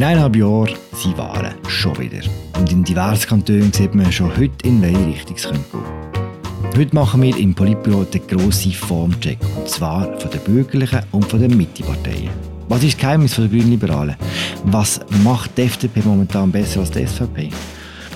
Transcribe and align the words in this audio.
In 0.00 0.06
eineinhalb 0.06 0.34
Jahren 0.34 0.70
sind 0.94 1.18
Wahlen 1.18 1.52
schon 1.68 1.98
wieder. 1.98 2.22
Und 2.58 2.72
in 2.72 2.82
diversen 2.82 3.28
Kantonen 3.28 3.70
sieht 3.70 3.94
man 3.94 4.10
schon 4.10 4.34
heute, 4.34 4.66
in 4.66 4.80
welche 4.80 5.06
Richtung 5.06 5.36
es 5.36 5.42
gehen 5.42 5.62
könnte. 5.70 6.78
Heute 6.78 6.94
machen 6.94 7.20
wir 7.20 7.36
im 7.36 7.54
Politbüro 7.54 8.04
den 8.04 8.26
grossen 8.26 8.72
Formcheck. 8.72 9.36
Und 9.58 9.68
zwar 9.68 10.18
von 10.18 10.30
den 10.30 10.40
Bürgerlichen 10.40 11.00
und 11.12 11.26
von 11.26 11.38
den 11.38 11.54
Mitteparteien. 11.54 12.30
Was 12.70 12.82
ist 12.82 12.94
das 12.94 13.00
Geheimnis 13.02 13.36
der 13.36 13.48
Grünen 13.48 13.72
Liberalen? 13.72 14.16
Was 14.64 15.00
macht 15.22 15.58
die 15.58 15.64
FDP 15.64 16.00
momentan 16.02 16.50
besser 16.50 16.80
als 16.80 16.92
die 16.92 17.06
SVP? 17.06 17.50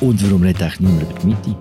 Und 0.01 0.25
warum 0.25 0.41
redet 0.41 0.62
eigentlich 0.62 0.80
niemand 0.80 1.03
über 1.03 1.21
die 1.21 1.27
Mitte? 1.27 1.57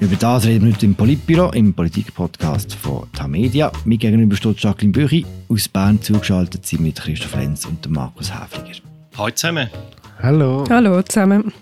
Über 0.00 0.16
das 0.16 0.44
reden 0.44 0.66
wir 0.66 0.72
heute 0.72 0.86
im 0.86 0.96
Politbüro, 0.96 1.50
im 1.52 1.72
Politikpodcast 1.72 2.74
von 2.74 3.04
Tamedia. 3.12 3.70
Mir 3.84 3.98
gegenüber 3.98 4.34
steht 4.34 4.58
Jacqueline 4.58 4.92
Büchi. 4.92 5.24
Aus 5.48 5.68
Bern 5.68 6.02
zugeschaltet 6.02 6.66
sind 6.66 6.82
mit 6.82 6.96
Christoph 6.96 7.36
Lenz 7.36 7.64
und 7.64 7.88
Markus 7.88 8.32
Häfliger. 8.34 8.91
Hallo 9.14 9.30
zusammen. 9.30 9.68
Hallo. 10.22 10.64
Hallo 10.70 11.02
zusammen. 11.02 11.52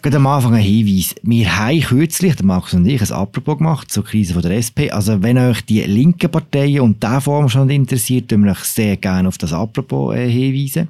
Gerade 0.00 0.16
am 0.16 0.26
Anfang 0.26 0.54
ein 0.54 0.62
Hinweis. 0.62 1.14
Wir 1.22 1.58
haben 1.58 1.80
kürzlich, 1.80 2.36
der 2.36 2.46
Markus 2.46 2.72
und 2.72 2.86
ich, 2.86 3.02
ein 3.02 3.12
Apropos 3.12 3.58
gemacht 3.58 3.90
zur 3.92 4.04
Krise 4.04 4.32
von 4.32 4.42
der 4.42 4.52
SP. 4.56 4.88
Also 4.90 5.22
wenn 5.22 5.36
euch 5.36 5.60
die 5.62 5.82
linken 5.82 6.30
Parteien 6.30 6.80
und 6.80 7.02
diese 7.02 7.20
Form 7.20 7.50
schon 7.50 7.68
interessiert, 7.68 8.32
dann 8.32 8.44
wir 8.44 8.52
euch 8.52 8.64
sehr 8.64 8.96
gerne 8.96 9.28
auf 9.28 9.36
das 9.36 9.52
Apropos 9.52 10.14
äh, 10.14 10.30
hinweisen. 10.30 10.88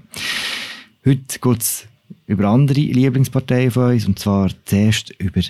Heute 1.05 1.39
geht 1.41 1.61
es 1.61 1.87
über 2.27 2.49
andere 2.49 2.81
Lieblingsparteien 2.81 3.73
von 3.73 3.93
uns, 3.93 4.07
und 4.07 4.19
zwar 4.19 4.51
zuerst 4.65 5.11
über 5.19 5.41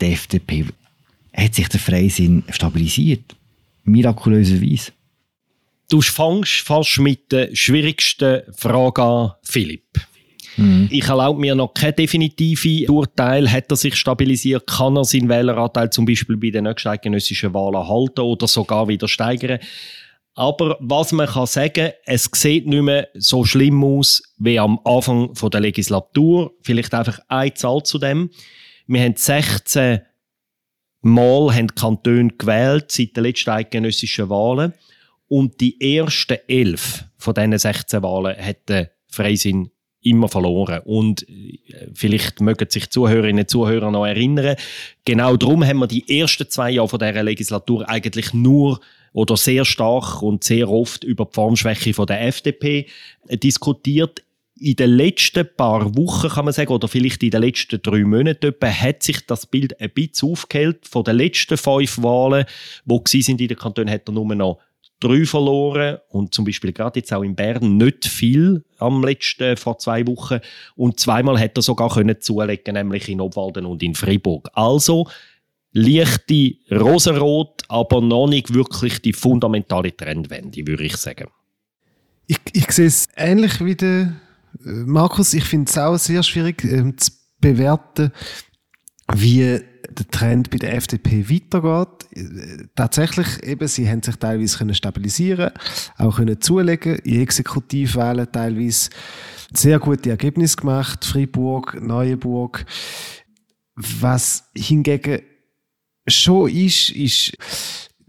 die 0.00 0.04
FDP. 0.04 0.66
Hat 1.32 1.54
sich 1.54 1.68
der 1.68 1.80
Freisinn 1.80 2.42
stabilisiert? 2.50 3.36
Mirakulöserweise. 3.84 4.92
Du 5.88 6.00
fängst 6.00 6.60
fast 6.60 6.98
mit 6.98 7.30
der 7.30 7.54
schwierigsten 7.54 8.42
Frage 8.56 9.02
an, 9.02 9.32
Philipp. 9.42 10.00
Mhm. 10.56 10.88
Ich 10.90 11.06
erlaube 11.06 11.40
mir 11.40 11.54
noch 11.54 11.74
kein 11.74 11.94
definitives 11.94 12.88
Urteil. 12.88 13.50
Hat 13.50 13.70
er 13.70 13.76
sich 13.76 13.96
stabilisiert? 13.96 14.66
Kann 14.66 14.96
er 14.96 15.04
seinen 15.04 15.28
Wähleranteil 15.28 15.90
zum 15.90 16.04
Beispiel 16.06 16.36
bei 16.36 16.50
den 16.50 16.64
nächsten 16.64 16.88
eidgenössischen 16.88 17.52
Wahlen 17.54 17.88
halten 17.88 18.20
oder 18.20 18.46
sogar 18.46 18.88
wieder 18.88 19.08
steigern? 19.08 19.58
Aber 20.36 20.76
was 20.80 21.12
man 21.12 21.28
kann 21.28 21.46
sagen, 21.46 21.92
es 22.06 22.28
sieht 22.32 22.66
nicht 22.66 22.82
mehr 22.82 23.08
so 23.14 23.44
schlimm 23.44 23.84
aus 23.84 24.22
wie 24.38 24.58
am 24.58 24.80
Anfang 24.84 25.32
der 25.34 25.60
Legislatur. 25.60 26.52
Vielleicht 26.62 26.92
einfach 26.92 27.20
eine 27.28 27.54
Zahl 27.54 27.82
zu 27.84 27.98
dem. 27.98 28.30
Wir 28.86 29.02
haben 29.02 29.14
16 29.16 30.00
Mal 31.06 31.54
haben 31.54 31.74
Kantone 31.74 32.30
gewählt 32.30 32.90
seit 32.90 33.14
den 33.14 33.24
letzten 33.24 33.50
eidgenössischen 33.50 34.30
Wahlen. 34.30 34.72
Und 35.28 35.60
die 35.60 35.96
ersten 35.98 36.38
elf 36.46 37.04
von 37.16 37.34
diesen 37.34 37.58
16 37.58 38.02
Wahlen 38.02 38.36
hat 38.36 38.90
Freisinn 39.06 39.70
immer 40.04 40.28
verloren. 40.28 40.80
Und 40.84 41.28
äh, 41.28 41.58
vielleicht 41.94 42.40
mögen 42.40 42.68
sich 42.68 42.90
Zuhörerinnen 42.90 43.44
und 43.44 43.50
Zuhörer 43.50 43.90
noch 43.90 44.06
erinnern, 44.06 44.56
genau 45.04 45.36
darum 45.36 45.64
haben 45.64 45.78
wir 45.78 45.86
die 45.86 46.20
ersten 46.20 46.48
zwei 46.48 46.70
Jahre 46.72 46.88
von 46.88 46.98
dieser 46.98 47.22
Legislatur 47.22 47.88
eigentlich 47.88 48.32
nur 48.32 48.80
oder 49.12 49.36
sehr 49.36 49.64
stark 49.64 50.22
und 50.22 50.44
sehr 50.44 50.68
oft 50.68 51.04
über 51.04 51.24
die 51.24 51.34
Formschwäche 51.34 51.92
der 52.04 52.26
FDP 52.26 52.86
diskutiert. 53.30 54.22
In 54.58 54.76
den 54.76 54.90
letzten 54.90 55.48
paar 55.56 55.96
Wochen 55.96 56.28
kann 56.28 56.44
man 56.44 56.54
sagen, 56.54 56.72
oder 56.72 56.88
vielleicht 56.88 57.22
in 57.22 57.30
den 57.30 57.42
letzten 57.42 57.80
drei 57.82 58.04
Monaten 58.04 58.46
etwa, 58.46 58.68
hat 58.68 59.02
sich 59.02 59.24
das 59.26 59.46
Bild 59.46 59.80
ein 59.80 59.90
bisschen 59.90 60.30
aufgehellt. 60.30 60.86
Von 60.86 61.04
den 61.04 61.16
letzten 61.16 61.56
fünf 61.56 62.02
Wahlen, 62.02 62.44
die 62.84 63.22
sind 63.22 63.40
in 63.40 63.48
den 63.48 63.56
Kantonen, 63.56 63.92
hat 63.92 64.08
er 64.08 64.12
nur 64.12 64.34
noch 64.34 64.60
drei 65.00 65.24
verloren 65.24 65.98
und 66.08 66.34
zum 66.34 66.44
Beispiel 66.44 66.72
gerade 66.72 67.00
jetzt 67.00 67.12
auch 67.12 67.22
in 67.22 67.34
Bern 67.34 67.76
nicht 67.76 68.06
viel 68.06 68.64
am 68.78 69.02
letzten, 69.02 69.56
vor 69.56 69.78
zwei 69.78 70.06
Wochen. 70.06 70.40
Und 70.76 71.00
zweimal 71.00 71.38
hätte 71.38 71.60
er 71.60 71.62
sogar 71.62 71.90
können 71.90 72.20
zulegen, 72.20 72.74
nämlich 72.74 73.08
in 73.08 73.20
Obwalden 73.20 73.66
und 73.66 73.82
in 73.82 73.94
Fribourg. 73.94 74.48
Also, 74.54 75.08
leichte 75.72 76.54
Rosenrot, 76.70 77.62
aber 77.68 78.00
noch 78.00 78.28
nicht 78.28 78.54
wirklich 78.54 79.02
die 79.02 79.12
fundamentale 79.12 79.94
Trendwende, 79.94 80.66
würde 80.66 80.84
ich 80.84 80.96
sagen. 80.96 81.28
Ich, 82.26 82.38
ich 82.52 82.70
sehe 82.70 82.86
es 82.86 83.08
ähnlich 83.16 83.62
wie 83.62 83.74
der 83.74 84.14
äh, 84.64 84.68
Markus. 84.86 85.34
Ich 85.34 85.44
finde 85.44 85.68
es 85.68 85.76
auch 85.76 85.96
sehr 85.96 86.22
schwierig 86.22 86.64
ähm, 86.64 86.96
zu 86.96 87.10
bewerten, 87.40 88.12
wie 89.12 89.60
der 89.88 90.08
Trend 90.10 90.50
bei 90.50 90.58
der 90.58 90.74
FDP 90.74 91.28
weitergeht. 91.28 92.08
Tatsächlich 92.74 93.42
eben, 93.42 93.68
sie 93.68 93.88
haben 93.88 94.02
sich 94.02 94.16
teilweise 94.16 94.58
können 94.58 94.74
stabilisieren, 94.74 95.50
auch 95.98 96.16
können 96.16 96.40
zulegen, 96.40 96.96
in 97.00 97.20
Exekutivwahlen 97.20 98.30
teilweise 98.30 98.90
sehr 99.52 99.78
gute 99.78 100.10
Ergebnisse 100.10 100.56
gemacht, 100.56 101.04
Fribourg, 101.04 101.80
Neuenburg. 101.80 102.64
Was 103.76 104.50
hingegen 104.56 105.20
schon 106.06 106.50
ist, 106.50 106.90
ist, 106.90 107.36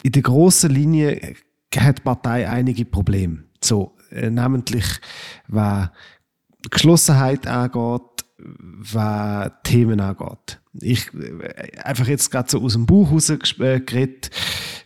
in 0.03 0.11
der 0.11 0.21
grossen 0.21 0.71
Linie 0.71 1.35
hat 1.75 1.97
die 1.97 2.03
Partei 2.03 2.47
einige 2.47 2.85
Probleme. 2.85 3.43
So, 3.61 3.97
äh, 4.11 4.29
namentlich, 4.29 4.85
was 5.47 5.89
Geschlossenheit 6.69 7.47
angeht, 7.47 8.01
was 8.37 9.51
Themen 9.63 9.99
angeht. 9.99 10.59
Ich, 10.81 11.13
äh, 11.13 11.77
einfach 11.83 12.07
jetzt 12.07 12.31
gerade 12.31 12.49
so 12.49 12.61
aus 12.61 12.73
dem 12.73 12.85
Buch 12.85 13.11
rausgeredet. 13.11 14.29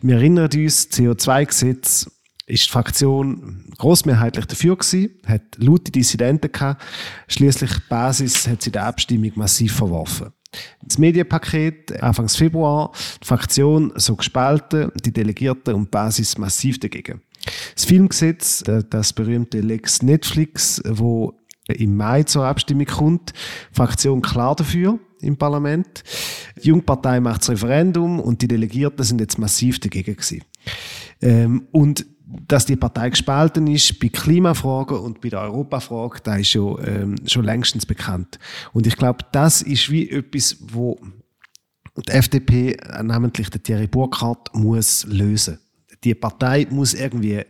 Wir 0.02 0.16
erinnern 0.16 0.50
uns, 0.52 0.90
CO2-Gesetz 0.90 2.10
ist 2.46 2.66
die 2.66 2.70
Fraktion 2.70 3.64
großmehrheitlich 3.78 4.46
dafür 4.46 4.76
gewesen, 4.76 5.10
hat 5.26 5.42
laute 5.56 5.92
Dissidenten 5.92 6.50
gehabt. 6.50 6.82
Schließlich 7.28 7.70
Basis 7.88 8.46
hat 8.48 8.62
sie 8.62 8.72
der 8.72 8.86
Abstimmung 8.86 9.32
massiv 9.36 9.74
verworfen. 9.74 10.32
Das 10.82 10.98
Medienpaket 10.98 12.02
Anfangs 12.02 12.36
Februar, 12.36 12.92
die 13.22 13.26
Fraktion 13.26 13.92
so 13.94 14.16
gespalten, 14.16 14.90
die 15.04 15.12
Delegierten 15.12 15.74
und 15.74 15.84
die 15.84 15.90
Basis 15.90 16.38
massiv 16.38 16.80
dagegen. 16.80 17.22
Das 17.74 17.84
Filmgesetz, 17.84 18.64
das 18.90 19.12
berühmte 19.12 19.60
Lex 19.60 20.02
Netflix, 20.02 20.82
wo 20.84 21.38
im 21.68 21.96
Mai 21.96 22.24
zur 22.24 22.46
Abstimmung 22.46 22.86
kommt. 22.86 23.32
Fraktion 23.72 24.22
klar 24.22 24.56
dafür 24.56 24.98
im 25.20 25.36
Parlament. 25.36 26.02
Die 26.62 26.68
Jungpartei 26.68 27.20
macht 27.20 27.42
das 27.42 27.50
Referendum 27.50 28.20
und 28.20 28.42
die 28.42 28.48
Delegierten 28.48 29.04
sind 29.04 29.20
jetzt 29.20 29.38
massiv 29.38 29.78
dagegen 29.80 30.16
gewesen. 30.16 30.44
Ähm, 31.20 31.66
und 31.72 32.06
dass 32.46 32.66
die 32.66 32.76
Partei 32.76 33.10
gespalten 33.10 33.66
ist 33.66 33.98
bei 33.98 34.08
Klimafragen 34.08 34.98
und 34.98 35.20
bei 35.20 35.30
der 35.30 35.40
Europafrage, 35.40 36.20
da 36.22 36.36
ist 36.36 36.50
schon, 36.50 36.78
ähm, 36.86 37.16
schon 37.26 37.44
längstens 37.44 37.86
bekannt. 37.86 38.38
Und 38.72 38.86
ich 38.86 38.96
glaube, 38.96 39.24
das 39.32 39.62
ist 39.62 39.90
wie 39.90 40.08
etwas, 40.10 40.56
wo 40.60 40.98
die 41.96 42.12
FDP, 42.12 42.76
namentlich 43.02 43.50
der 43.50 43.62
Thierry 43.62 43.86
Burkhardt, 43.86 44.54
muss 44.54 45.04
lösen. 45.06 45.58
Die 46.04 46.14
Partei 46.14 46.66
muss 46.70 46.94
irgendwie 46.94 47.42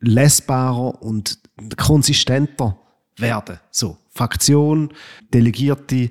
lesbarer 0.00 1.00
und 1.02 1.38
konsistenter 1.76 2.78
werden. 3.16 3.58
So, 3.70 3.96
Fraktion, 4.10 4.92
Delegierte, 5.32 6.10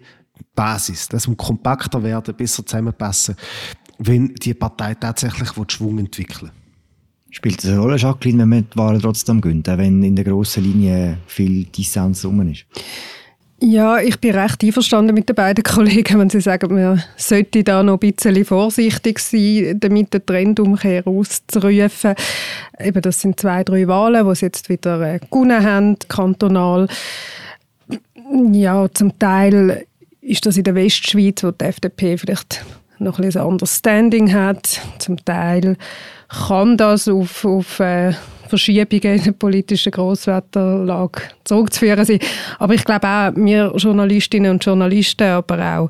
Basis. 0.55 1.07
Das 1.07 1.27
muss 1.27 1.37
kompakter 1.37 2.01
werden, 2.03 2.35
besser 2.35 2.65
zusammenpassen, 2.65 3.35
wenn 3.99 4.33
die 4.35 4.53
Partei 4.53 4.95
tatsächlich 4.95 5.49
Schwung 5.69 5.99
entwickeln 5.99 6.51
Spielt 7.35 7.61
das 7.61 7.69
eine 7.69 7.79
Rolle, 7.79 7.97
Jacqueline, 7.97 8.43
wenn 8.43 8.49
man 8.49 8.67
die 8.73 8.77
Wahlen 8.77 9.01
trotzdem 9.01 9.41
gönnt, 9.41 9.67
auch 9.67 9.77
wenn 9.77 10.01
in 10.03 10.15
der 10.15 10.23
grossen 10.23 10.63
Linie 10.63 11.17
viel 11.27 11.65
Dissens 11.65 12.23
rum 12.23 12.49
ist? 12.49 12.65
Ja, 13.59 13.99
ich 13.99 14.21
bin 14.21 14.35
recht 14.35 14.63
einverstanden 14.63 15.13
mit 15.13 15.27
den 15.27 15.35
beiden 15.35 15.61
Kollegen, 15.63 16.17
wenn 16.17 16.29
sie 16.29 16.39
sagen, 16.39 16.73
man 16.73 17.03
sollte 17.17 17.61
da 17.65 17.83
noch 17.83 17.95
ein 17.95 17.99
bisschen 17.99 18.45
vorsichtig 18.45 19.19
sein, 19.19 19.77
damit 19.81 20.13
den 20.13 20.25
Trendumkehr 20.25 21.05
auszurufen. 21.05 22.15
Eben, 22.79 23.01
das 23.01 23.19
sind 23.19 23.37
zwei, 23.37 23.65
drei 23.65 23.85
Wahlen, 23.85 24.25
die 24.25 24.35
sie 24.35 24.45
jetzt 24.45 24.69
wieder 24.69 25.01
äh, 25.01 25.19
gewonnen 25.19 25.61
haben, 25.61 25.97
kantonal. 26.07 26.87
Ja, 28.53 28.87
zum 28.93 29.19
Teil 29.19 29.85
ist 30.25 30.45
das 30.45 30.57
in 30.57 30.63
der 30.63 30.75
Westschweiz, 30.75 31.43
wo 31.43 31.51
die 31.51 31.65
FDP 31.65 32.17
vielleicht 32.17 32.65
noch 32.99 33.19
ein, 33.19 33.25
ein 33.25 33.37
anderes 33.37 33.81
hat. 34.33 34.81
Zum 34.99 35.23
Teil 35.23 35.77
kann 36.47 36.77
das 36.77 37.07
auf, 37.07 37.45
auf 37.45 37.79
äh, 37.79 38.13
Verschiebungen 38.47 39.17
in 39.17 39.23
der 39.23 39.31
politischen 39.31 39.91
Grosswetterlage 39.91 41.21
zurückzuführen 41.43 42.05
sein. 42.05 42.19
Aber 42.59 42.73
ich 42.73 42.83
glaube 42.83 43.07
auch, 43.07 43.31
wir 43.35 43.73
Journalistinnen 43.75 44.51
und 44.51 44.65
Journalisten, 44.65 45.23
aber 45.23 45.79
auch 45.79 45.89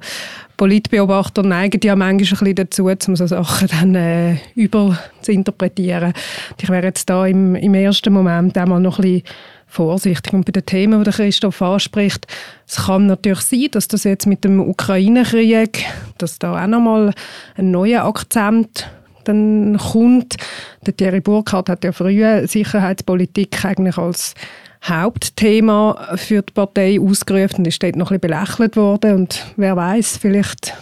Politbeobachter 0.57 1.43
neigen 1.43 1.81
ja 1.83 1.95
manchmal 1.95 2.49
ein 2.49 2.55
bisschen 2.55 2.55
dazu, 2.55 3.09
um 3.09 3.15
so 3.15 3.27
Sachen 3.27 3.67
dann 3.67 3.95
äh, 3.95 4.38
über. 4.55 4.97
Ich 5.27 6.69
wäre 6.69 6.85
jetzt 6.85 7.09
da 7.09 7.25
im, 7.25 7.55
im 7.55 7.73
ersten 7.73 8.13
Moment 8.13 8.57
einmal 8.57 8.79
noch 8.79 8.99
ein 8.99 9.03
bisschen 9.03 9.23
vorsichtig. 9.75 10.33
Und 10.33 10.45
bei 10.45 10.51
den 10.51 10.66
Themen, 10.66 11.04
die 11.04 11.12
Christoph 11.12 11.62
anspricht, 11.62 12.25
es 12.68 12.86
kann 12.86 13.07
natürlich 13.07 13.42
sein, 13.42 13.68
dass 13.72 13.88
das 13.88 14.06
jetzt 14.06 14.25
mit 14.25 14.44
dem 14.44 14.60
Ukraine-Krieg, 14.60 15.86
dass 16.18 16.39
da 16.39 16.63
auch 16.63 16.68
nochmal 16.68 17.13
ein 17.56 17.72
neuer 17.72 18.06
Akzent 18.06 18.89
dann 19.25 19.77
kommt. 19.77 20.38
Der 20.86 20.95
Thierry 20.95 21.19
Burkhardt 21.19 21.69
hat 21.69 21.83
ja 21.83 21.92
früher 21.92 22.48
Sicherheitspolitik 22.48 23.66
eigentlich 23.66 23.98
als 23.98 24.33
Hauptthema 24.83 26.16
für 26.16 26.42
die 26.44 26.54
Partei 26.54 27.00
ausgerufen 27.00 27.60
und 27.60 27.68
ist 27.68 27.81
dort 27.81 27.95
noch 27.95 28.12
ein 28.12 28.19
bisschen 28.19 28.36
belächelt 28.38 28.75
worden. 28.77 29.16
Und 29.16 29.45
wer 29.57 29.75
weiß, 29.75 30.18
vielleicht 30.18 30.74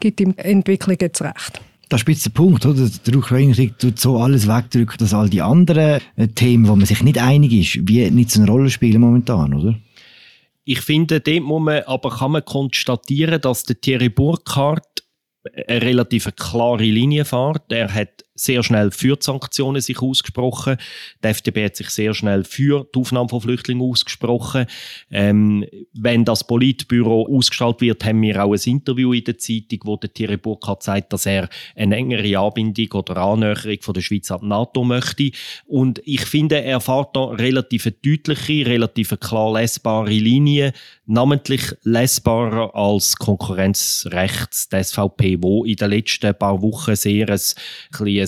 gibt 0.00 0.20
ihm 0.20 0.34
Entwicklung 0.36 0.96
jetzt 1.00 1.22
recht. 1.22 1.60
Das 1.88 2.02
ist 2.02 2.26
der 2.26 2.30
Punkt, 2.30 2.66
oder? 2.66 2.88
Der 3.06 3.16
Ukraine-Krieg 3.16 3.78
tut 3.78 3.98
so 3.98 4.18
alles 4.18 4.46
wegdrücken, 4.46 4.98
dass 4.98 5.14
all 5.14 5.30
die 5.30 5.40
anderen 5.40 6.00
äh, 6.16 6.28
Themen, 6.28 6.68
wo 6.68 6.76
man 6.76 6.86
sich 6.86 7.02
nicht 7.02 7.18
einig 7.18 7.52
ist, 7.52 7.88
wie 7.88 8.10
nicht 8.10 8.30
so 8.30 8.42
eine 8.42 8.50
Rolle 8.50 8.70
spielen 8.70 9.00
momentan, 9.00 9.54
oder? 9.54 9.74
Ich 10.64 10.80
finde, 10.82 11.20
dort 11.20 11.42
muss 11.42 11.62
man, 11.62 11.82
aber 11.84 12.10
kann 12.10 12.32
man 12.32 12.44
konstatieren, 12.44 13.40
dass 13.40 13.62
der 13.62 13.80
Thierry 13.80 14.10
Burkhardt 14.10 15.04
eine 15.66 15.80
relativ 15.80 16.28
klare 16.36 16.84
Linie 16.84 17.24
fährt. 17.24 17.72
Er 17.72 17.92
hat 17.92 18.24
sehr 18.38 18.62
schnell 18.62 18.90
für 18.90 19.16
die 19.16 19.24
Sanktionen 19.24 19.80
sich 19.80 20.00
ausgesprochen. 20.00 20.76
Die 21.22 21.28
FDP 21.28 21.66
hat 21.66 21.76
sich 21.76 21.90
sehr 21.90 22.14
schnell 22.14 22.44
für 22.44 22.86
die 22.94 23.00
Aufnahme 23.00 23.28
von 23.28 23.40
Flüchtlingen 23.40 23.82
ausgesprochen. 23.82 24.66
Ähm, 25.10 25.64
wenn 25.92 26.24
das 26.24 26.46
Politbüro 26.46 27.28
ausgestrahlt 27.36 27.80
wird, 27.80 28.04
haben 28.04 28.22
wir 28.22 28.44
auch 28.44 28.52
ein 28.52 28.60
Interview 28.64 29.12
in 29.12 29.24
der 29.24 29.38
Zeitung, 29.38 29.80
wo 29.84 29.96
der 29.96 30.12
Thierry 30.12 30.36
Burkhardt 30.36 30.82
sagt, 30.82 31.12
dass 31.12 31.26
er 31.26 31.48
eine 31.74 31.96
engere 31.96 32.38
Anbindung 32.38 32.92
oder 32.92 33.16
Annäherung 33.16 33.78
von 33.80 33.94
der 33.94 34.00
Schweiz 34.00 34.30
an 34.30 34.40
die 34.42 34.46
NATO 34.46 34.84
möchte. 34.84 35.30
Und 35.66 36.00
ich 36.04 36.24
finde, 36.24 36.62
er 36.62 36.80
fährt 36.80 37.16
da 37.16 37.24
relativ 37.24 37.92
deutliche, 38.04 38.66
relativ 38.66 39.18
klar 39.20 39.52
lesbare 39.52 40.10
Linie, 40.10 40.72
namentlich 41.06 41.74
lesbarer 41.82 42.74
als 42.74 43.16
Konkurrenzrechts 43.16 44.68
der 44.68 44.84
SVP, 44.84 45.38
wo 45.40 45.64
in 45.64 45.76
den 45.76 45.90
letzten 45.90 46.34
paar 46.34 46.60
Wochen 46.62 46.94
sehr 46.94 47.28
ein 47.30 47.40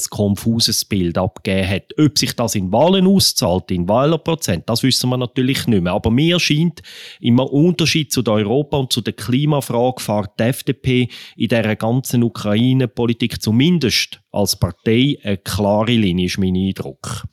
ein 0.07 0.11
konfuses 0.11 0.85
Bild 0.85 1.19
abgegeben 1.19 1.69
hat. 1.69 1.99
Ob 1.99 2.19
sich 2.19 2.35
das 2.35 2.55
in 2.55 2.73
Wahlen 2.73 3.07
auszahlt, 3.07 3.71
in 3.71 3.89
Wählerprozent, 3.89 4.69
das 4.69 4.83
wissen 4.83 5.11
wir 5.11 5.17
natürlich 5.17 5.67
nicht 5.67 5.83
mehr. 5.83 5.93
Aber 5.93 6.11
mir 6.11 6.39
scheint, 6.41 6.83
im 7.21 7.39
Unterschied 7.39 8.13
zu 8.13 8.23
der 8.23 8.35
Europa- 8.35 8.79
und 8.79 8.93
zu 8.93 9.01
der 9.01 9.13
Klimafrage 9.13 10.03
fährt 10.03 10.39
die 10.39 10.45
FDP 10.45 11.09
in 11.37 11.49
dieser 11.49 11.77
ganzen 11.77 12.23
Ukraine-Politik 12.23 13.43
zumindest 13.43 14.21
als 14.33 14.57
Partei 14.57 15.19
eine 15.23 15.39
klare 15.39 15.93
Linie, 15.93 16.27
ist 16.27 16.39
mein 16.39 16.55
Eindruck. 16.55 17.25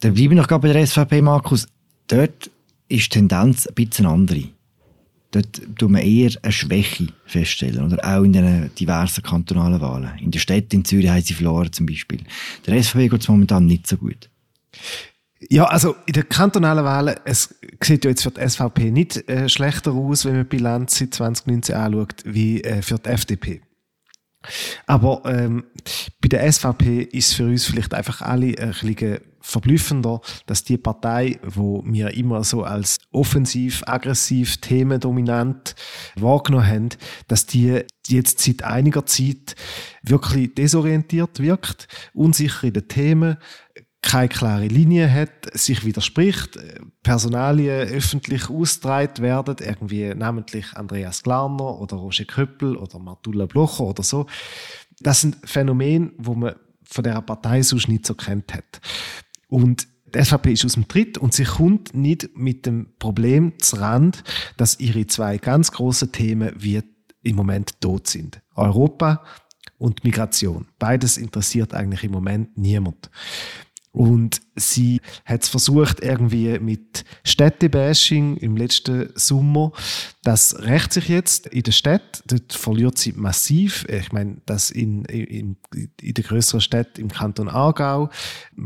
Dann 0.00 0.14
bleibe 0.14 0.34
ich 0.34 0.40
noch 0.40 0.48
bei 0.48 0.72
der 0.72 0.86
SVP, 0.86 1.22
Markus. 1.22 1.68
Dort 2.08 2.50
ist 2.88 3.06
die 3.06 3.18
Tendenz 3.20 3.66
ein 3.66 3.74
bisschen 3.74 4.06
andere. 4.06 4.42
Dort 5.32 5.62
tut 5.76 5.90
man 5.90 6.02
eher 6.02 6.30
eine 6.42 6.52
Schwäche 6.52 7.08
feststellen, 7.24 7.84
oder? 7.84 7.98
Auch 8.04 8.22
in 8.22 8.34
den 8.34 8.70
diversen 8.78 9.22
kantonalen 9.22 9.80
Wahlen. 9.80 10.12
In 10.20 10.30
der 10.30 10.38
Stadt 10.38 10.72
in 10.74 10.84
Zürich 10.84 11.08
haben 11.08 11.22
sie 11.22 11.32
verloren, 11.34 11.72
zum 11.72 11.86
Beispiel. 11.86 12.20
Der 12.66 12.80
SVP 12.82 13.08
geht 13.08 13.22
es 13.22 13.28
momentan 13.28 13.66
nicht 13.66 13.86
so 13.86 13.96
gut. 13.96 14.28
Ja, 15.48 15.64
also 15.64 15.96
in 16.06 16.12
den 16.12 16.28
kantonalen 16.28 16.84
Wahlen, 16.84 17.16
es 17.24 17.54
sieht 17.82 18.04
ja 18.04 18.10
jetzt 18.10 18.22
für 18.22 18.30
die 18.30 18.46
SVP 18.46 18.90
nicht 18.90 19.28
äh, 19.28 19.48
schlechter 19.48 19.92
aus, 19.92 20.24
wenn 20.26 20.34
man 20.34 20.42
die 20.44 20.56
Bilanz 20.56 20.98
seit 20.98 21.14
2019 21.14 21.74
anschaut, 21.74 22.14
wie 22.24 22.62
äh, 22.62 22.82
für 22.82 22.98
die 22.98 23.08
FDP. 23.08 23.62
Aber 24.86 25.22
ähm, 25.24 25.64
bei 26.20 26.28
der 26.28 26.50
SVP 26.50 27.02
ist 27.02 27.34
für 27.34 27.44
uns 27.44 27.64
vielleicht 27.64 27.94
einfach 27.94 28.22
alle 28.22 28.58
ein 28.58 28.70
bisschen 28.70 29.20
verblüffender, 29.42 30.20
dass 30.46 30.64
die 30.64 30.78
Partei, 30.78 31.38
wo 31.44 31.82
wir 31.84 32.14
immer 32.14 32.44
so 32.44 32.62
als 32.62 32.98
offensiv, 33.10 33.82
aggressiv, 33.86 34.58
themendominant 34.58 35.74
wahrgenommen 36.14 36.66
haben, 36.66 36.88
dass 37.28 37.46
die 37.46 37.82
jetzt 38.06 38.38
seit 38.40 38.62
einiger 38.62 39.04
Zeit 39.04 39.56
wirklich 40.02 40.54
desorientiert 40.54 41.40
wirkt, 41.40 41.88
unsicher 42.14 42.68
in 42.68 42.72
den 42.72 42.88
Themen, 42.88 43.36
keine 44.02 44.28
klare 44.28 44.66
Linie 44.66 45.10
hat, 45.10 45.30
sich 45.54 45.84
widerspricht, 45.84 46.58
Personalien 47.02 47.88
öffentlich 47.88 48.50
ausgetragen 48.50 49.22
werden, 49.22 49.56
irgendwie 49.60 50.12
namentlich 50.14 50.74
Andreas 50.74 51.22
Glarner 51.22 51.78
oder 51.80 51.96
Roger 51.96 52.24
Köppel 52.24 52.76
oder 52.76 52.98
Martula 52.98 53.46
Blocher 53.46 53.84
oder 53.84 54.02
so. 54.02 54.26
Das 55.00 55.20
sind 55.20 55.36
Phänomene, 55.44 56.12
wo 56.18 56.34
man 56.34 56.56
von 56.82 57.04
der 57.04 57.20
Partei 57.22 57.62
sonst 57.62 57.88
nicht 57.88 58.04
so 58.04 58.14
kennt 58.14 58.52
hat. 58.52 58.80
Und 59.48 59.86
die 60.14 60.22
SVP 60.22 60.52
ist 60.52 60.64
aus 60.64 60.74
dem 60.74 60.88
Tritt 60.88 61.16
und 61.16 61.32
sie 61.32 61.44
kommt 61.44 61.94
nicht 61.94 62.36
mit 62.36 62.66
dem 62.66 62.88
Problem 62.98 63.58
zu 63.58 63.76
Rand, 63.76 64.24
dass 64.56 64.78
ihre 64.78 65.06
zwei 65.06 65.38
ganz 65.38 65.72
großen 65.72 66.12
Themen 66.12 66.52
wie 66.58 66.82
im 67.22 67.36
Moment 67.36 67.80
tot 67.80 68.08
sind. 68.08 68.42
Europa 68.54 69.24
und 69.78 70.04
Migration. 70.04 70.66
Beides 70.78 71.16
interessiert 71.16 71.72
eigentlich 71.72 72.04
im 72.04 72.12
Moment 72.12 72.56
niemand. 72.58 73.10
Und 73.92 74.40
sie 74.56 75.02
hat 75.26 75.42
es 75.42 75.50
versucht, 75.50 76.00
irgendwie 76.00 76.58
mit 76.58 77.04
Städtebashing 77.24 78.38
im 78.38 78.56
letzten 78.56 79.10
Sommer. 79.14 79.72
Das 80.24 80.56
rächt 80.60 80.94
sich 80.94 81.08
jetzt 81.08 81.46
in 81.48 81.62
der 81.62 81.72
Stadt. 81.72 82.22
Dort 82.26 82.54
verliert 82.54 82.96
sie 82.96 83.12
massiv. 83.12 83.86
Ich 83.90 84.10
meine, 84.10 84.38
das 84.46 84.70
in, 84.70 85.04
in, 85.04 85.56
in 86.00 86.14
der 86.14 86.24
größeren 86.24 86.62
Stadt 86.62 86.98
im 86.98 87.08
Kanton 87.08 87.50
Aargau 87.50 88.08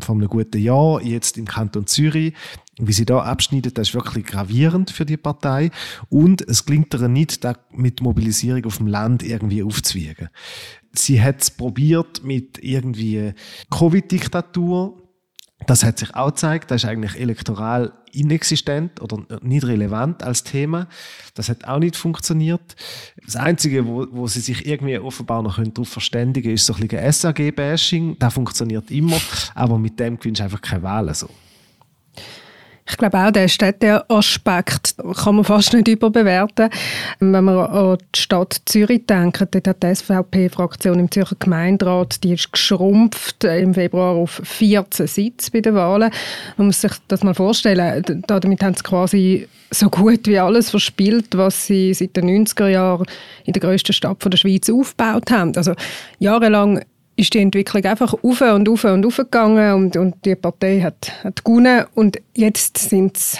vor 0.01 0.15
einem 0.15 0.29
guten 0.29 0.63
Jahr, 0.63 1.03
jetzt 1.03 1.39
im 1.39 1.47
Kanton 1.47 1.89
Zürich. 1.89 2.33
Wie 2.79 2.93
sie 2.93 3.07
da 3.07 3.21
abschneidet, 3.23 3.79
das 3.79 3.89
ist 3.89 3.95
wirklich 3.95 4.27
gravierend 4.27 4.91
für 4.93 5.07
die 5.07 5.17
Partei. 5.17 5.73
Und 6.09 6.47
es 6.49 6.67
gelingt 6.67 6.95
ihr 6.95 7.09
nicht, 7.09 7.43
da 7.43 7.57
mit 7.73 8.01
Mobilisierung 8.01 8.67
auf 8.67 8.77
dem 8.77 8.87
Land 8.87 9.25
irgendwie 9.25 9.65
aufzuwiegen. 9.65 10.29
Sie 10.93 11.21
hat 11.21 11.43
es 11.43 11.51
probiert 11.51 12.23
mit 12.23 12.63
irgendwie 12.63 13.33
Covid-Diktatur 13.71 15.03
das 15.67 15.85
hat 15.85 15.99
sich 15.99 16.15
auch 16.15 16.29
gezeigt, 16.29 16.71
das 16.71 16.85
ist 16.85 16.89
eigentlich 16.89 17.19
elektoral 17.19 17.93
inexistent 18.13 19.01
oder 19.01 19.23
nicht 19.43 19.67
relevant 19.67 20.23
als 20.23 20.45
Thema. 20.45 20.87
Das 21.35 21.49
hat 21.49 21.65
auch 21.65 21.79
nicht 21.79 21.97
funktioniert. 21.97 22.77
Das 23.25 23.37
Einzige, 23.37 23.87
wo, 23.87 24.07
wo 24.11 24.27
sie 24.27 24.41
sich 24.41 24.67
irgendwie 24.67 24.99
offenbar 24.99 25.43
noch 25.43 25.63
darauf 25.63 25.89
verständigen 25.89 26.45
können, 26.45 26.55
ist 26.55 26.67
so 26.67 26.75
ein 26.75 27.13
SAG-Bashing. 27.13 28.19
Das 28.19 28.35
funktioniert 28.35 28.91
immer, 28.91 29.19
aber 29.55 29.79
mit 29.79 29.99
dem 29.99 30.19
gewinnst 30.19 30.41
du 30.41 30.45
einfach 30.45 30.61
keine 30.61 30.83
Wahlen 30.83 31.15
so. 31.15 31.29
Ich 32.89 32.97
glaube 32.97 33.19
auch, 33.19 33.31
der 33.31 33.49
Städteaspekt 33.49 34.95
kann 35.23 35.37
man 35.37 35.45
fast 35.45 35.73
nicht 35.73 35.89
überbewerten. 35.89 36.71
Wenn 37.19 37.45
man 37.45 37.59
an 37.59 37.99
die 38.15 38.21
Stadt 38.21 38.63
Zürich 38.65 39.07
denkt, 39.07 39.41
dort 39.51 39.69
hat 39.69 39.83
die 39.83 39.95
SVP-Fraktion 39.95 41.01
im 41.01 41.11
Zürcher 41.11 41.37
Gemeinderat, 41.39 42.23
die 42.23 42.35
ist 42.35 42.53
geschrumpft 42.53 43.43
im 43.45 43.75
Februar 43.75 44.15
auf 44.15 44.41
14 44.45 45.07
Sitze 45.09 45.51
bei 45.51 45.61
den 45.61 45.75
Wahlen. 45.75 46.11
Man 46.57 46.69
muss 46.69 46.81
sich 46.81 46.93
das 47.09 47.25
mal 47.25 47.35
vorstellen. 47.35 48.23
Damit 48.27 48.63
haben 48.63 48.75
sie 48.75 48.83
quasi 48.83 49.49
so 49.71 49.91
gut 49.91 50.27
wie 50.27 50.39
alles 50.39 50.71
verspielt, 50.71 51.37
was 51.37 51.67
sie 51.67 51.93
seit 51.93 52.17
den 52.17 52.47
90er 52.47 52.69
Jahren 52.69 53.07
in 53.45 53.53
der 53.53 53.63
grössten 53.63 53.93
Stadt 53.93 54.25
der 54.25 54.37
Schweiz 54.37 54.71
aufgebaut 54.71 55.31
haben. 55.31 55.57
Also 55.57 55.75
jahrelang 56.19 56.83
ist 57.17 57.35
die 57.35 57.39
Entwicklung 57.39 57.85
einfach 57.85 58.13
auf 58.13 58.41
und 58.41 58.69
auf 58.69 58.85
und 58.85 59.07
auf 59.07 59.17
gegangen 59.17 59.75
und, 59.75 59.97
und 59.97 60.25
die 60.25 60.37
Partei 60.37 60.81
hat, 60.81 61.13
hat 61.25 61.45
gewonnen 61.45 61.87
und 61.95 62.19
jetzt 62.35 62.79
sind 62.79 63.17
sie 63.17 63.39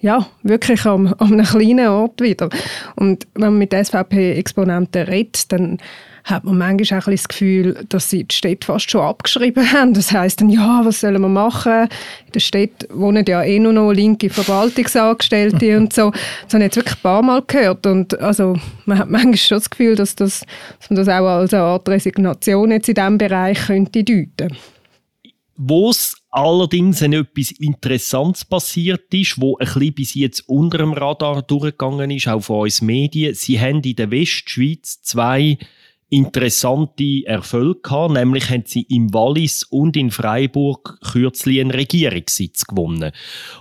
ja, 0.00 0.26
wirklich 0.42 0.86
am, 0.86 1.14
an 1.18 1.32
einem 1.34 1.44
kleinen 1.44 1.88
Ort 1.88 2.20
wieder. 2.20 2.48
Und 2.96 3.26
wenn 3.34 3.50
man 3.50 3.58
mit 3.58 3.74
SVP-Exponenten 3.74 5.02
redet, 5.02 5.52
dann 5.52 5.78
hat 6.24 6.44
man 6.44 6.58
manchmal 6.58 7.00
auch 7.00 7.06
ein 7.06 7.14
das 7.14 7.28
Gefühl, 7.28 7.84
dass 7.88 8.10
sie 8.10 8.24
die 8.24 8.34
Städte 8.34 8.66
fast 8.66 8.90
schon 8.90 9.00
abgeschrieben 9.02 9.72
haben. 9.72 9.94
Das 9.94 10.12
heißt 10.12 10.40
dann, 10.40 10.48
ja, 10.48 10.80
was 10.84 11.00
sollen 11.00 11.20
wir 11.20 11.28
machen? 11.28 11.88
In 12.26 12.32
der 12.34 12.40
Stadt 12.40 12.88
wohnen 12.92 13.24
ja 13.26 13.42
eh 13.42 13.58
nur 13.58 13.72
noch 13.72 13.92
linke 13.92 14.30
Verwaltungsangestellte 14.30 15.76
und 15.76 15.92
so. 15.92 16.10
Das 16.44 16.54
habe 16.54 16.64
ich 16.64 16.68
jetzt 16.68 16.76
wirklich 16.76 16.96
ein 16.96 17.02
paar 17.02 17.22
Mal 17.22 17.42
gehört. 17.46 17.86
Und 17.86 18.18
also, 18.20 18.56
man 18.86 18.98
hat 18.98 19.10
manchmal 19.10 19.36
schon 19.36 19.58
das 19.58 19.70
Gefühl, 19.70 19.96
dass, 19.96 20.14
das, 20.14 20.44
dass 20.80 20.90
man 20.90 20.96
das 20.96 21.08
auch 21.08 21.26
als 21.26 21.54
eine 21.54 21.62
Art 21.64 21.88
Resignation 21.88 22.70
jetzt 22.70 22.88
in 22.88 22.94
diesem 22.94 23.18
Bereich 23.18 23.66
könnte 23.66 24.04
deuten 24.04 24.56
wo 25.62 25.90
es 25.90 26.16
allerdings 26.30 27.02
etwas 27.02 27.50
Interessantes 27.50 28.46
passiert 28.46 29.12
ist, 29.12 29.38
wo 29.38 29.58
ein 29.58 29.66
bisschen 29.66 29.92
bis 29.92 30.14
jetzt 30.14 30.48
unter 30.48 30.78
dem 30.78 30.94
Radar 30.94 31.42
durchgegangen 31.42 32.10
ist, 32.10 32.28
auch 32.28 32.40
von 32.40 32.60
uns 32.62 32.80
Medien. 32.80 33.34
Sie 33.34 33.60
haben 33.60 33.82
in 33.82 33.94
der 33.94 34.10
Westschweiz 34.10 35.02
zwei 35.02 35.58
interessante 36.10 37.24
Erfolge 37.24 37.80
gehabt. 37.82 38.14
Nämlich 38.14 38.50
haben 38.50 38.64
sie 38.66 38.82
im 38.82 39.14
Wallis 39.14 39.62
und 39.62 39.96
in 39.96 40.10
Freiburg 40.10 40.98
kürzlich 41.12 41.60
einen 41.60 41.70
Regierungssitz 41.70 42.66
gewonnen. 42.66 43.12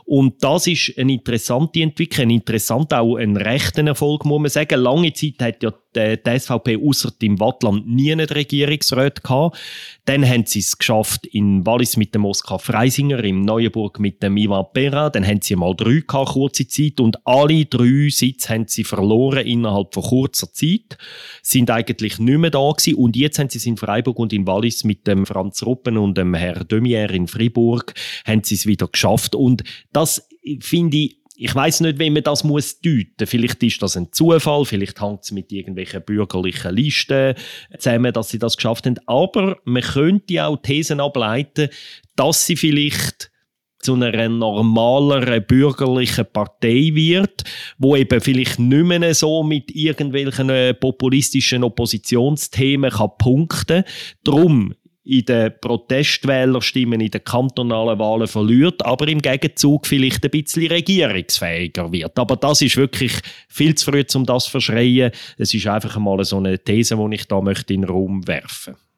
Und 0.05 0.43
das 0.43 0.67
ist 0.67 0.97
eine 0.97 1.13
interessante 1.13 1.81
Entwicklung, 1.81 2.27
ein 2.27 2.31
interessant 2.31 2.93
auch 2.93 3.17
ein 3.17 3.37
rechten 3.37 3.87
Erfolg, 3.87 4.25
muss 4.25 4.41
man 4.41 4.49
sagen. 4.49 4.81
Lange 4.81 5.13
Zeit 5.13 5.35
hat 5.39 5.63
ja 5.63 5.71
die, 5.95 6.39
SVP 6.39 6.77
außer 6.77 7.11
im 7.21 7.39
Wattland 7.39 7.87
nie 7.87 8.11
einen 8.11 8.27
Regierungsrat 8.27 9.23
gehabt. 9.23 9.57
Dann 10.05 10.27
haben 10.27 10.45
sie 10.45 10.59
es 10.59 10.77
geschafft 10.77 11.25
in 11.27 11.65
Wallis 11.65 11.97
mit 11.97 12.13
dem 12.15 12.25
Oskar 12.25 12.59
Freisinger, 12.59 13.23
im 13.23 13.41
Neuenburg 13.41 13.99
mit 13.99 14.21
dem 14.23 14.37
Ivan 14.37 14.65
Pera. 14.73 15.09
Dann 15.09 15.25
haben 15.25 15.41
sie 15.41 15.55
mal 15.55 15.75
drei 15.75 16.01
gehabt, 16.07 16.31
kurze 16.31 16.67
Zeit. 16.67 16.99
Und 16.99 17.25
alle 17.25 17.65
drei 17.65 18.09
Sitze 18.09 18.49
haben 18.53 18.67
sie 18.67 18.83
verloren 18.83 19.45
innerhalb 19.45 19.93
von 19.93 20.03
kurzer 20.03 20.51
Zeit. 20.51 20.97
Sind 21.41 21.69
eigentlich 21.69 22.19
nicht 22.19 22.38
mehr 22.39 22.51
da 22.51 22.71
gewesen. 22.71 22.95
Und 22.95 23.15
jetzt 23.15 23.39
haben 23.39 23.49
sie 23.49 23.57
es 23.57 23.65
in 23.65 23.77
Freiburg 23.77 24.19
und 24.19 24.33
in 24.33 24.47
Wallis 24.47 24.83
mit 24.83 25.07
dem 25.07 25.25
Franz 25.25 25.63
Ruppen 25.63 25.97
und 25.97 26.17
dem 26.17 26.33
Herr 26.33 26.63
Demier 26.63 27.09
in 27.11 27.27
Fribourg 27.27 27.93
haben 28.25 28.43
sie 28.43 28.55
es 28.55 28.65
wieder 28.65 28.87
geschafft. 28.87 29.35
Und 29.35 29.63
das 29.91 30.27
finde 30.59 30.97
ich 30.97 31.19
ich 31.41 31.55
weiß 31.55 31.79
nicht, 31.79 31.99
wie 31.99 32.09
man 32.09 32.23
das 32.23 32.43
muss 32.43 32.81
deuten. 32.81 33.25
Vielleicht 33.25 33.63
ist 33.63 33.81
das 33.81 33.95
ein 33.95 34.11
Zufall, 34.11 34.65
vielleicht 34.65 35.01
hängt 35.01 35.23
es 35.23 35.31
mit 35.31 35.53
irgendwelchen 35.53 36.03
bürgerlichen 36.03 36.75
Listen 36.75 37.33
zusammen, 37.77 38.11
dass 38.11 38.27
sie 38.27 38.39
das 38.39 38.57
geschafft 38.57 38.85
haben. 38.85 38.99
Aber 39.05 39.57
man 39.63 39.81
könnte 39.81 40.45
auch 40.45 40.57
Thesen 40.57 40.99
ableiten, 40.99 41.69
dass 42.17 42.45
sie 42.45 42.57
vielleicht 42.57 43.31
zu 43.79 43.93
einer 43.93 44.29
normaleren 44.29 45.43
bürgerlichen 45.45 46.25
Partei 46.31 46.91
wird, 46.93 47.43
wo 47.77 47.95
eben 47.95 48.21
vielleicht 48.21 48.59
nicht 48.59 48.83
mehr 48.83 49.13
so 49.13 49.43
mit 49.43 49.73
irgendwelchen 49.73 50.51
populistischen 50.79 51.63
Oppositionsthemen 51.63 52.91
kann 52.91 53.11
punkten. 53.17 53.83
Drum 54.23 54.73
in 55.09 55.25
den 55.25 55.51
Protestwählerstimmen 55.59 57.01
in 57.01 57.09
den 57.09 57.23
kantonalen 57.23 57.97
Wahlen 57.97 58.27
verliert, 58.27 58.85
aber 58.85 59.07
im 59.07 59.21
Gegenzug 59.21 59.87
vielleicht 59.87 60.23
ein 60.23 60.29
bisschen 60.29 60.67
regierungsfähiger 60.67 61.91
wird. 61.91 62.19
Aber 62.19 62.35
das 62.35 62.61
ist 62.61 62.77
wirklich 62.77 63.13
viel 63.47 63.73
zu 63.73 63.89
früh, 63.89 64.03
um 64.13 64.25
das 64.25 64.45
zu 64.45 64.51
verschreien. 64.51 65.11
Es 65.37 65.53
ist 65.53 65.65
einfach 65.65 65.97
mal 65.97 66.23
so 66.23 66.37
eine 66.37 66.59
These, 66.59 66.95
die 66.95 67.15
ich 67.15 67.27
da 67.27 67.41
möchte 67.41 67.73
in 67.73 67.81
den 67.81 67.89
Raum 67.89 68.27
werfen 68.27 68.73
möchte. 68.73 68.88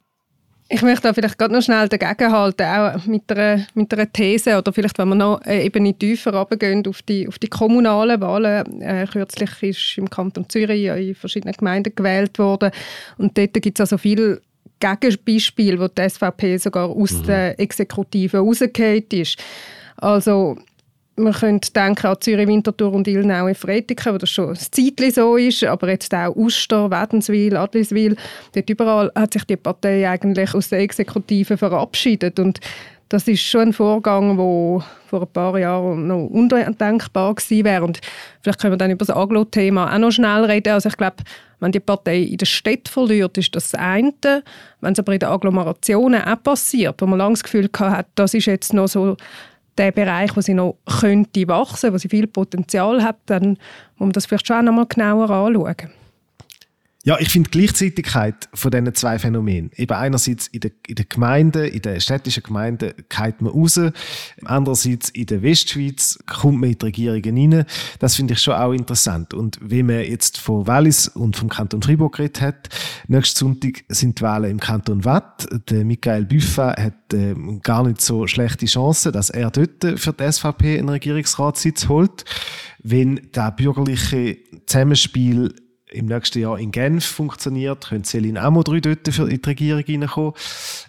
Ich 0.73 0.81
möchte 0.83 1.01
da 1.01 1.13
vielleicht 1.13 1.37
gerade 1.37 1.53
noch 1.53 1.61
schnell 1.61 1.89
dagegenhalten, 1.89 2.65
auch 2.65 3.05
mit 3.05 3.29
einer, 3.29 3.65
mit 3.73 3.93
einer 3.93 4.09
These 4.11 4.57
oder 4.57 4.71
vielleicht, 4.71 4.97
wenn 4.97 5.09
wir 5.09 5.15
noch 5.15 5.41
eine 5.41 5.63
Ebene 5.63 5.93
tiefer 5.93 6.33
runtergehen 6.33 6.87
auf 6.87 7.01
die, 7.01 7.27
auf 7.27 7.37
die 7.39 7.49
kommunalen 7.49 8.21
Wahlen. 8.21 8.81
Äh, 8.81 9.05
kürzlich 9.11 9.51
ist 9.61 9.97
im 9.97 10.09
Kanton 10.09 10.47
Zürich 10.47 10.85
in 10.85 11.13
verschiedenen 11.13 11.55
Gemeinden 11.55 11.93
gewählt 11.93 12.39
worden 12.39 12.71
und 13.17 13.37
dort 13.37 13.53
gibt 13.55 13.79
es 13.79 13.81
also 13.81 13.97
viele 13.97 14.41
Gegenbeispiele, 14.79 15.77
wo 15.77 15.89
die 15.89 16.09
SVP 16.09 16.55
sogar 16.55 16.87
aus 16.89 17.11
mhm. 17.11 17.23
der 17.25 17.59
Exekutive 17.59 18.37
rausgefallen 18.37 19.03
ist. 19.11 19.43
Also 19.97 20.57
man 21.15 21.33
könnte 21.33 21.71
denken 21.71 22.07
an 22.07 22.17
Zürich, 22.19 22.47
Winterthur 22.47 22.93
und 22.93 23.07
Ilnau 23.07 23.47
in 23.47 23.55
Fretiken, 23.55 24.13
wo 24.13 24.17
das 24.17 24.29
schon 24.29 24.49
ein 24.49 24.55
Zeitchen 24.55 25.11
so 25.11 25.35
ist, 25.35 25.63
aber 25.63 25.89
jetzt 25.89 26.13
auch 26.13 26.35
Uster, 26.35 26.89
Wädenswil, 26.89 27.57
Adliswil, 27.57 28.15
dort 28.53 28.69
überall 28.69 29.11
hat 29.15 29.33
sich 29.33 29.43
die 29.43 29.57
Partei 29.57 30.09
eigentlich 30.09 30.53
aus 30.53 30.69
der 30.69 30.79
Exekutive 30.79 31.57
verabschiedet 31.57 32.39
und 32.39 32.59
das 33.11 33.27
ist 33.27 33.41
schon 33.41 33.61
ein 33.61 33.73
Vorgang, 33.73 34.37
der 34.37 34.85
vor 35.07 35.21
ein 35.21 35.27
paar 35.33 35.59
Jahren 35.59 36.07
noch 36.07 36.27
undenkbar 36.27 37.35
gewesen 37.35 37.65
wäre. 37.65 37.83
Und 37.83 37.99
vielleicht 38.41 38.61
können 38.61 38.71
wir 38.71 38.77
dann 38.77 38.91
über 38.91 39.05
das 39.05 39.13
Aglo-Thema 39.13 39.93
auch 39.93 39.97
noch 39.97 40.11
schnell 40.11 40.45
reden. 40.45 40.71
Also 40.71 40.87
ich 40.87 40.95
glaube, 40.95 41.17
wenn 41.59 41.73
die 41.73 41.81
Partei 41.81 42.19
in 42.19 42.37
der 42.37 42.45
Stadt 42.45 42.87
verliert, 42.87 43.37
ist 43.37 43.53
das 43.53 43.71
das 43.71 43.81
eine. 43.81 44.43
Wenn 44.79 44.93
es 44.93 44.99
aber 44.99 45.11
in 45.11 45.19
den 45.19 45.27
Agglomerationen 45.27 46.23
auch 46.23 46.41
passiert, 46.41 47.01
wo 47.01 47.05
man 47.05 47.19
lange 47.19 47.33
das 47.33 47.43
Gefühl 47.43 47.69
hat, 47.79 48.07
das 48.15 48.33
ist 48.33 48.45
jetzt 48.45 48.73
noch 48.73 48.87
so 48.87 49.17
der 49.81 49.91
Bereich, 49.91 50.35
wo 50.35 50.41
sie 50.41 50.53
noch 50.53 50.77
könnte 51.00 51.47
wachsen, 51.47 51.91
wo 51.91 51.97
sie 51.97 52.09
viel 52.09 52.27
Potenzial 52.27 53.03
hat, 53.03 53.17
dann 53.25 53.50
muss 53.95 54.00
man 54.00 54.11
das 54.11 54.27
vielleicht 54.27 54.47
schon 54.47 54.67
einmal 54.67 54.85
genauer 54.85 55.29
anschauen. 55.29 56.00
Ja, 57.03 57.20
ich 57.20 57.29
finde 57.29 57.50
die 57.50 57.58
Gleichzeitigkeit 57.58 58.48
von 58.53 58.70
diesen 58.70 58.93
zwei 58.93 59.17
Phänomenen. 59.17 59.72
Eben 59.75 59.93
einerseits 59.96 60.46
in 60.48 60.60
der, 60.60 60.72
in 60.86 60.93
der 60.93 61.05
Gemeinde, 61.05 61.67
in 61.67 61.81
der 61.81 62.00
städtischen 62.00 62.43
Gemeinde 62.43 62.93
geht 63.10 63.41
man 63.41 63.51
raus. 63.51 63.79
Andererseits 64.46 65.10
in 65.10 65.25
der 65.25 65.41
Westschweiz 65.41 66.20
kommt 66.27 66.60
man 66.60 66.70
in 66.70 66.77
die 66.77 66.86
Regierungen 66.86 67.53
rein. 67.53 67.65
Das 67.98 68.15
finde 68.15 68.36
ich 68.36 68.39
schon 68.39 68.53
auch 68.53 68.72
interessant. 68.72 69.34
Und 69.34 69.58
wie 69.63 69.81
man 69.81 70.01
jetzt 70.01 70.38
von 70.38 70.67
Wallis 70.67 71.08
und 71.08 71.36
vom 71.36 71.50
Kanton 71.50 71.81
Fribourg 71.81 72.15
geredet 72.15 72.39
hat, 72.39 72.70
nächsten 73.08 73.39
Sonntag 73.39 73.84
sind 73.88 74.20
die 74.20 74.24
Wahlen 74.24 74.51
im 74.51 74.60
Kanton 74.60 75.03
Watt. 75.03 75.48
Der 75.72 75.84
Michael 75.84 76.25
Büffa 76.25 76.75
hat 76.77 77.13
äh, 77.15 77.34
gar 77.63 77.84
nicht 77.84 78.01
so 78.01 78.27
schlechte 78.27 78.67
Chancen, 78.67 79.12
dass 79.12 79.31
er 79.31 79.50
dort 79.50 80.00
für 80.00 80.13
die 80.13 80.31
SVP 80.31 80.77
einen 80.77 80.89
Regierungsratssitz 80.89 81.88
holt. 81.88 82.25
Wenn 82.84 83.31
der 83.34 83.51
bürgerliche 83.51 84.38
Zusammenspiel 84.67 85.55
im 85.91 86.05
nächsten 86.07 86.39
Jahr 86.39 86.57
in 86.57 86.71
Genf 86.71 87.05
funktioniert, 87.05 87.88
könnte 87.88 88.10
Céline 88.10 88.39
Amo 88.39 88.63
drei 88.63 88.79
dort 88.79 89.07
für 89.07 89.29
in 89.29 89.41
die 89.41 89.50
Regierung 89.50 89.83
reinkommen. 89.88 90.33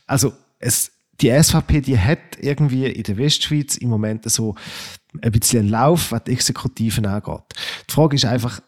Also 0.06 0.32
es, 0.58 0.92
die 1.20 1.30
SVP, 1.30 1.80
die 1.80 1.98
hat 1.98 2.18
irgendwie 2.40 2.86
in 2.86 3.02
der 3.02 3.16
Westschweiz 3.16 3.76
im 3.76 3.90
Moment 3.90 4.30
so 4.30 4.54
ein 5.20 5.32
bisschen 5.32 5.60
einen 5.60 5.68
Lauf, 5.68 6.12
was 6.12 6.24
die 6.24 6.32
Exekutiven 6.32 7.06
angeht. 7.06 7.42
Die 7.88 7.92
Frage 7.92 8.16
ist 8.16 8.24
einfach, 8.24 8.60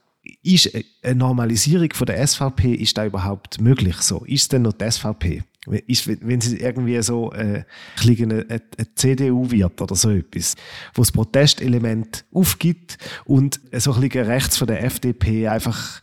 ist 0.42 0.70
eine 1.02 1.14
Normalisierung 1.14 1.92
von 1.92 2.06
der 2.06 2.26
SVP, 2.26 2.74
ist 2.74 2.98
da 2.98 3.06
überhaupt 3.06 3.60
möglich 3.60 3.96
so? 3.98 4.24
Ist 4.24 4.52
denn 4.52 4.62
noch 4.62 4.72
die 4.72 4.90
SVP? 4.90 5.42
Ist, 5.86 6.06
wenn 6.06 6.40
sie 6.40 6.58
irgendwie 6.58 7.00
so 7.02 7.32
äh, 7.32 7.64
eine, 8.02 8.46
eine, 8.48 8.94
CDU 8.94 9.50
wird 9.50 9.80
oder 9.80 9.94
so 9.94 10.10
etwas, 10.10 10.56
wo 10.92 11.02
das 11.02 11.12
Protestelement 11.12 12.24
aufgibt 12.32 12.98
und 13.24 13.60
so 13.72 13.94
ein 13.94 14.00
bisschen 14.02 14.26
rechts 14.26 14.58
von 14.58 14.66
der 14.66 14.84
FDP 14.84 15.48
einfach 15.48 16.00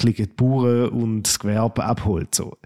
bisschen 0.00 0.26
die 0.30 0.34
Bauern 0.34 0.88
und 0.88 1.24
das 1.24 1.38
Gewerbe 1.38 1.84
abholt. 1.84 2.34
So. 2.34 2.56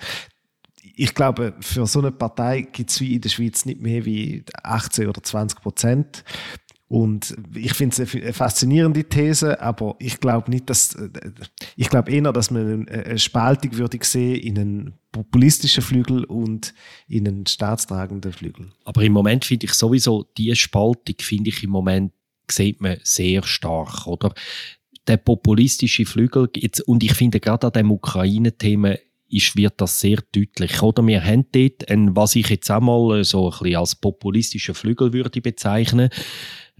Ich 0.97 1.15
glaube, 1.15 1.55
für 1.61 1.87
so 1.87 1.99
eine 1.99 2.13
Partei 2.13 2.63
gibt 2.63 2.91
es 2.91 3.01
wie 3.01 3.17
in 3.17 3.21
der 3.21 3.29
Schweiz 3.29 3.65
nicht 3.65 3.81
mehr 3.81 4.05
wie 4.05 4.45
18 4.63 5.09
oder 5.09 5.23
20 5.23 5.61
Prozent. 5.61 6.25
Und 6.87 7.35
ich 7.55 7.73
finde 7.73 8.03
es 8.03 8.15
eine 8.15 8.33
faszinierende 8.33 9.05
These, 9.05 9.61
aber 9.61 9.97
ich 9.99 10.21
glaube 10.21 10.51
nicht, 10.51 10.69
dass 10.69 10.97
ich 11.77 11.89
glaube 11.89 12.13
eher, 12.13 12.33
dass 12.33 12.51
man 12.51 12.87
eine 12.89 13.19
Spaltung 13.19 13.77
würde 13.77 13.99
sehen 14.03 14.37
in 14.37 14.59
einen 14.59 14.95
populistischen 15.11 15.83
Flügel 15.83 16.25
und 16.25 16.75
in 17.09 17.27
einen 17.27 17.47
staatstragenden 17.47 18.33
Flügel. 18.33 18.71
Aber 18.85 19.03
im 19.03 19.13
Moment 19.13 19.45
finde 19.45 19.67
ich 19.67 19.73
sowieso 19.73 20.27
diese 20.37 20.57
Spaltung 20.57 21.17
finde 21.21 21.51
ich 21.51 21.63
im 21.65 21.71
Moment 21.71 22.13
sieht 22.51 22.81
man 22.81 22.99
sehr 23.03 23.43
stark, 23.43 24.07
oder? 24.07 24.35
Der 25.07 25.17
populistische 25.17 26.05
Flügel 26.05 26.49
jetzt, 26.57 26.81
und 26.83 27.03
ich 27.03 27.15
finde 27.15 27.41
gerade 27.41 27.67
an 27.67 27.73
dem 27.73 27.91
Ukraine-Thema 27.91 28.97
ist, 29.29 29.57
wird 29.57 29.75
das 29.79 30.01
sehr 30.01 30.19
deutlich. 30.33 30.83
Oder 30.83 31.07
wir 31.07 31.23
haben 31.23 31.47
dort, 31.53 31.91
ein, 31.91 32.15
was 32.17 32.37
ich 32.37 32.49
jetzt 32.49 32.71
einmal 32.71 33.25
so 33.25 33.51
ein 33.51 33.59
bisschen 33.59 33.77
als 33.77 33.95
populistischen 33.97 34.75
Flügel 34.75 35.13
würde 35.13 35.41
bezeichnen, 35.41 36.11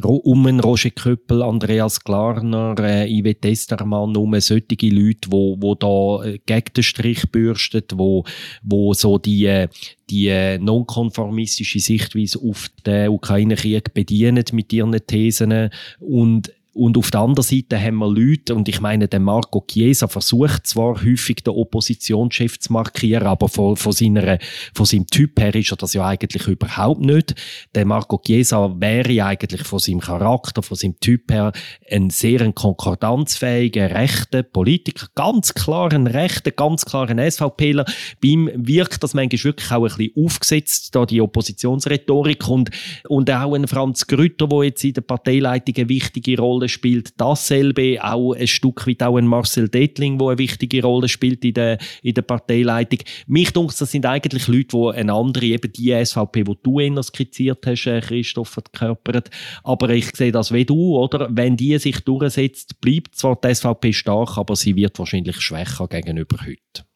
um 0.03 0.61
Roger 0.61 0.91
Köppel, 0.91 1.43
Andreas 1.43 2.03
Glarner, 2.03 2.75
äh, 2.81 3.09
Yvette 3.09 3.49
Estermann, 3.49 4.17
um 4.17 4.39
solche 4.41 4.89
Leute, 4.89 5.31
wo, 5.31 5.57
wo 5.61 5.75
da 5.75 6.25
äh, 6.25 6.39
gegen 6.45 6.73
den 6.75 6.83
Strich 6.83 7.31
bürsten, 7.31 7.85
wo, 7.95 8.25
wo 8.63 8.93
so 8.95 9.19
die, 9.19 9.47
äh, 9.47 9.69
die 10.11 10.29
äh, 10.29 10.59
nonkonformistische 10.59 11.79
Sichtweise 11.79 12.41
auf 12.41 12.69
den 12.85 13.11
Ukraine-Krieg 13.11 13.95
bedienen 13.95 14.45
mit 14.53 14.73
ihren 14.73 14.99
Thesen. 15.07 15.71
Und 16.01 16.53
und 16.75 16.99
auf 16.99 17.11
der 17.13 17.21
anderen 17.21 17.45
Seite 17.45 17.81
haben 17.81 17.99
wir 17.99 18.09
Leute, 18.09 18.55
und 18.55 18.69
ich 18.69 18.81
meine, 18.81 19.07
der 19.07 19.21
Marco 19.21 19.65
Chiesa 19.67 20.09
versucht 20.09 20.67
zwar 20.67 21.03
häufig 21.05 21.37
den 21.37 21.55
Oppositionschef 21.55 22.59
zu 22.59 22.73
markieren, 22.73 23.29
aber 23.29 23.49
von, 23.49 23.77
von, 23.77 23.93
seiner, 23.93 24.39
von 24.75 24.85
seinem 24.85 25.07
Typ 25.07 25.41
her 25.41 25.55
ist 25.55 25.71
er 25.71 25.77
das 25.77 25.95
ja 25.95 26.05
eigentlich 26.05 26.49
überhaupt 26.49 27.01
nicht. 27.01 27.37
Der 27.77 27.87
Marco 27.87 28.19
Chiesa 28.19 28.75
wäre 28.79 29.25
eigentlich 29.25 29.63
von 29.63 29.79
seinem 29.79 30.01
Charakter, 30.01 30.63
von 30.65 30.77
seinem 30.77 30.99
Typ 30.99 31.31
her 31.31 31.53
ein 31.89 32.11
sehr 32.11 32.41
ein 32.41 32.57
konkordanzfähiger, 32.57 33.91
rechter 33.91 34.43
Politiker, 34.43 35.07
ganz 35.15 35.55
klar 35.55 35.93
ein 35.93 36.09
rechter, 36.09 36.51
ganz 36.51 36.85
klar 36.85 37.09
ein 37.09 37.31
SVPler. 37.31 37.85
Bei 38.21 38.29
ihm 38.29 38.51
wirkt 38.53 39.03
das 39.03 39.15
manchmal 39.15 39.45
wirklich 39.45 39.71
auch 39.71 39.85
ein 39.85 39.97
bisschen 39.97 40.25
aufgesetzt, 40.25 40.95
da 40.95 41.07
die 41.07 41.21
Oppositionsrhetorik 41.21 42.49
und, 42.49 42.71
und 43.09 43.31
auch 43.31 43.55
ein 43.55 43.69
Franz 43.69 44.09
Grütter, 44.09 44.49
der 44.49 44.65
jetzt 44.65 44.83
in 44.83 44.95
der 44.95 45.03
Parteileitung 45.03 45.77
eine 45.77 45.89
wichtige 45.89 46.37
Rolle 46.37 46.64
Rolle 46.65 46.69
spielt. 46.69 47.21
Dasselbe 47.21 47.99
auch 48.03 48.33
ein 48.33 48.47
Stück 48.47 48.87
weit 48.87 49.03
auch 49.03 49.17
ein 49.17 49.27
Marcel 49.27 49.69
Detling, 49.69 50.19
wo 50.19 50.29
eine 50.29 50.39
wichtige 50.39 50.83
Rolle 50.83 51.09
spielt 51.09 51.45
in 51.45 51.55
der, 51.55 51.79
in 52.03 52.15
der 52.15 52.23
Parteileitung. 52.23 53.01
Mich 53.27 53.53
denkt, 53.53 53.81
das 53.81 53.91
sind 53.91 54.07
eigentlich 54.07 54.49
Leute, 54.49 54.77
die 54.77 54.99
eine 54.99 55.13
andere, 55.13 55.47
eben 55.47 55.73
die 55.73 56.05
SVP, 56.05 56.45
die 56.45 56.59
du 56.63 56.81
eher 56.81 57.03
skizziert 57.03 57.67
hast, 57.67 57.87
äh, 57.87 58.01
Christoph, 58.01 58.49
verkörpert. 58.49 59.31
Aber 59.63 59.91
ich 59.91 60.15
sehe 60.17 60.33
das 60.33 60.53
wie 60.53 60.65
du, 60.65 60.97
oder? 60.97 61.29
Wenn 61.31 61.57
die 61.57 61.79
sich 61.79 62.01
durchsetzt, 62.01 62.81
bleibt 62.81 63.17
zwar 63.17 63.37
die 63.37 63.55
SVP 63.55 63.93
stark, 63.93 64.39
aber 64.39 64.57
sie 64.57 64.77
wird 64.77 64.99
wahrscheinlich 64.99 65.41
schwächer 65.41 65.89
gegenüber 65.89 66.39
heute. 66.41 66.94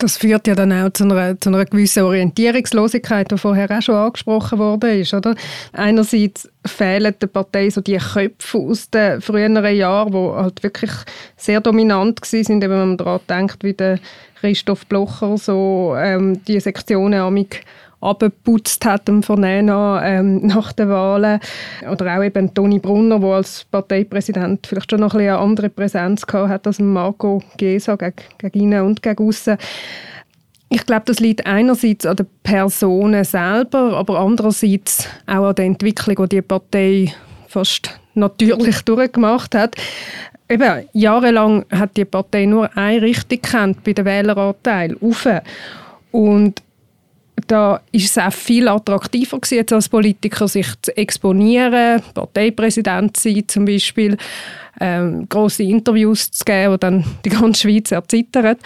Das 0.00 0.16
führt 0.16 0.46
ja 0.46 0.54
dann 0.54 0.72
auch 0.72 0.90
zu 0.94 1.04
einer, 1.04 1.38
zu 1.38 1.50
einer 1.50 1.66
gewissen 1.66 2.04
Orientierungslosigkeit, 2.04 3.30
die 3.30 3.36
vorher 3.36 3.70
auch 3.70 3.82
schon 3.82 3.94
angesprochen 3.94 4.58
wurde. 4.58 5.04
Oder? 5.12 5.34
Einerseits 5.74 6.48
fehlen 6.66 7.14
der 7.20 7.26
Partei 7.26 7.68
so 7.68 7.82
die 7.82 7.98
Köpfe 7.98 8.58
aus 8.58 8.88
den 8.88 9.20
früheren 9.20 9.62
Jahren, 9.76 10.10
die 10.10 10.16
halt 10.18 10.62
wirklich 10.62 10.90
sehr 11.36 11.60
dominant 11.60 12.20
waren, 12.22 12.62
wenn 12.62 12.70
man 12.70 12.96
daran 12.96 13.20
denkt, 13.28 13.62
wie 13.62 13.74
der 13.74 13.98
Christoph 14.40 14.86
Blocher 14.86 15.36
so 15.36 15.94
ähm, 15.98 16.42
die 16.46 16.60
Sektionen 16.60 17.20
amig 17.20 17.62
abgeputzt 18.00 18.84
hat 18.84 19.08
im 19.08 19.22
Vernehmer 19.22 20.00
ähm, 20.04 20.38
nach 20.46 20.72
den 20.72 20.88
Wahlen. 20.88 21.40
Oder 21.90 22.18
auch 22.18 22.22
eben 22.22 22.52
Toni 22.54 22.78
Brunner, 22.78 23.18
der 23.18 23.28
als 23.28 23.64
Parteipräsident 23.70 24.66
vielleicht 24.66 24.90
schon 24.90 25.00
noch 25.00 25.14
ein 25.14 25.20
eine 25.20 25.38
andere 25.38 25.68
Präsenz 25.68 26.24
hat 26.32 26.66
als 26.66 26.78
Marco 26.78 27.42
Gesa 27.56 27.96
gegen, 27.96 28.14
gegen 28.38 28.60
innen 28.60 28.84
und 28.84 29.02
gegen 29.02 29.26
aussen. 29.26 29.58
Ich 30.72 30.86
glaube, 30.86 31.02
das 31.06 31.18
liegt 31.18 31.46
einerseits 31.46 32.06
an 32.06 32.16
den 32.16 32.26
Personen 32.44 33.24
selber, 33.24 33.96
aber 33.96 34.20
andererseits 34.20 35.08
auch 35.26 35.48
an 35.48 35.54
der 35.56 35.64
Entwicklung, 35.64 36.28
die 36.28 36.36
die 36.36 36.42
Partei 36.42 37.12
fast 37.48 37.98
natürlich 38.14 38.80
durchgemacht 38.84 39.54
hat. 39.54 39.74
Eben, 40.48 40.84
jahrelang 40.92 41.64
hat 41.70 41.96
die 41.96 42.04
Partei 42.04 42.44
nur 42.44 42.76
eine 42.76 43.02
Richtung 43.02 43.40
gekannt 43.40 43.84
bei 43.84 43.92
den 43.92 44.04
Wähleranteil, 44.04 44.96
auf. 45.00 45.28
Und 46.12 46.62
da 47.46 47.80
ist 47.92 48.10
es 48.10 48.18
auch 48.18 48.32
viel 48.32 48.68
attraktiver 48.68 49.38
gewesen, 49.38 49.66
als 49.72 49.88
Politiker 49.88 50.48
sich 50.48 50.66
zu 50.82 50.96
exponieren, 50.96 52.02
Parteipräsident 52.14 53.16
zu 53.16 53.32
sein 53.32 53.44
zum 53.46 53.64
Beispiel, 53.64 54.16
ähm, 54.80 55.28
große 55.28 55.62
Interviews 55.62 56.30
zu 56.30 56.44
geben, 56.44 56.72
die 56.72 56.80
dann 56.80 57.04
die 57.24 57.30
ganze 57.30 57.62
Schweiz 57.62 57.90
erzittern. 57.90 58.56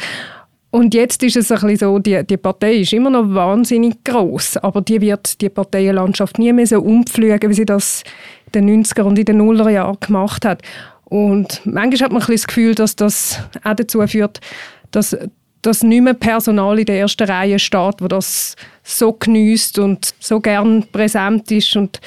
Und 0.71 0.93
jetzt 0.93 1.23
ist 1.23 1.37
es 1.37 1.53
ein 1.53 1.61
bisschen 1.61 1.77
so, 1.79 1.99
die, 2.01 2.25
die 2.27 2.37
Partei 2.37 2.79
ist 2.79 2.93
immer 2.93 3.11
noch 3.11 3.33
wahnsinnig 3.33 4.03
groß, 4.03 4.57
aber 4.57 4.81
die 4.81 5.01
wird 5.01 5.41
die 5.41 5.49
Parteienlandschaft 5.49 6.39
nie 6.39 6.53
mehr 6.53 6.67
so 6.67 6.81
umpflügen, 6.81 7.49
wie 7.49 7.55
sie 7.55 7.65
das 7.65 8.03
in 8.47 8.67
den 8.67 8.85
90er 8.85 9.03
und 9.03 9.19
in 9.19 9.25
den 9.25 9.37
Nuller 9.37 9.71
Jahren 9.71 9.99
gemacht 10.01 10.45
hat. 10.45 10.63
Und 11.05 11.61
manchmal 11.65 12.07
hat 12.07 12.13
man 12.13 12.23
ein 12.23 12.33
das 12.33 12.47
Gefühl, 12.47 12.75
dass 12.75 12.97
das 12.97 13.39
auch 13.63 13.75
dazu 13.75 14.05
führt, 14.09 14.41
dass, 14.91 15.17
dass 15.67 15.83
nicht 15.83 16.03
mehr 16.03 16.15
Personal 16.15 16.79
in 16.79 16.85
der 16.85 17.01
ersten 17.01 17.29
Reihe 17.29 17.59
steht, 17.59 18.01
wo 18.01 18.09
das 18.09 18.55
so 18.83 19.13
genießt 19.13 19.79
und 19.79 20.15
so 20.21 20.41
gern 20.41 20.87
präsent 20.93 21.51
ist 21.51 21.75
und 21.77 22.01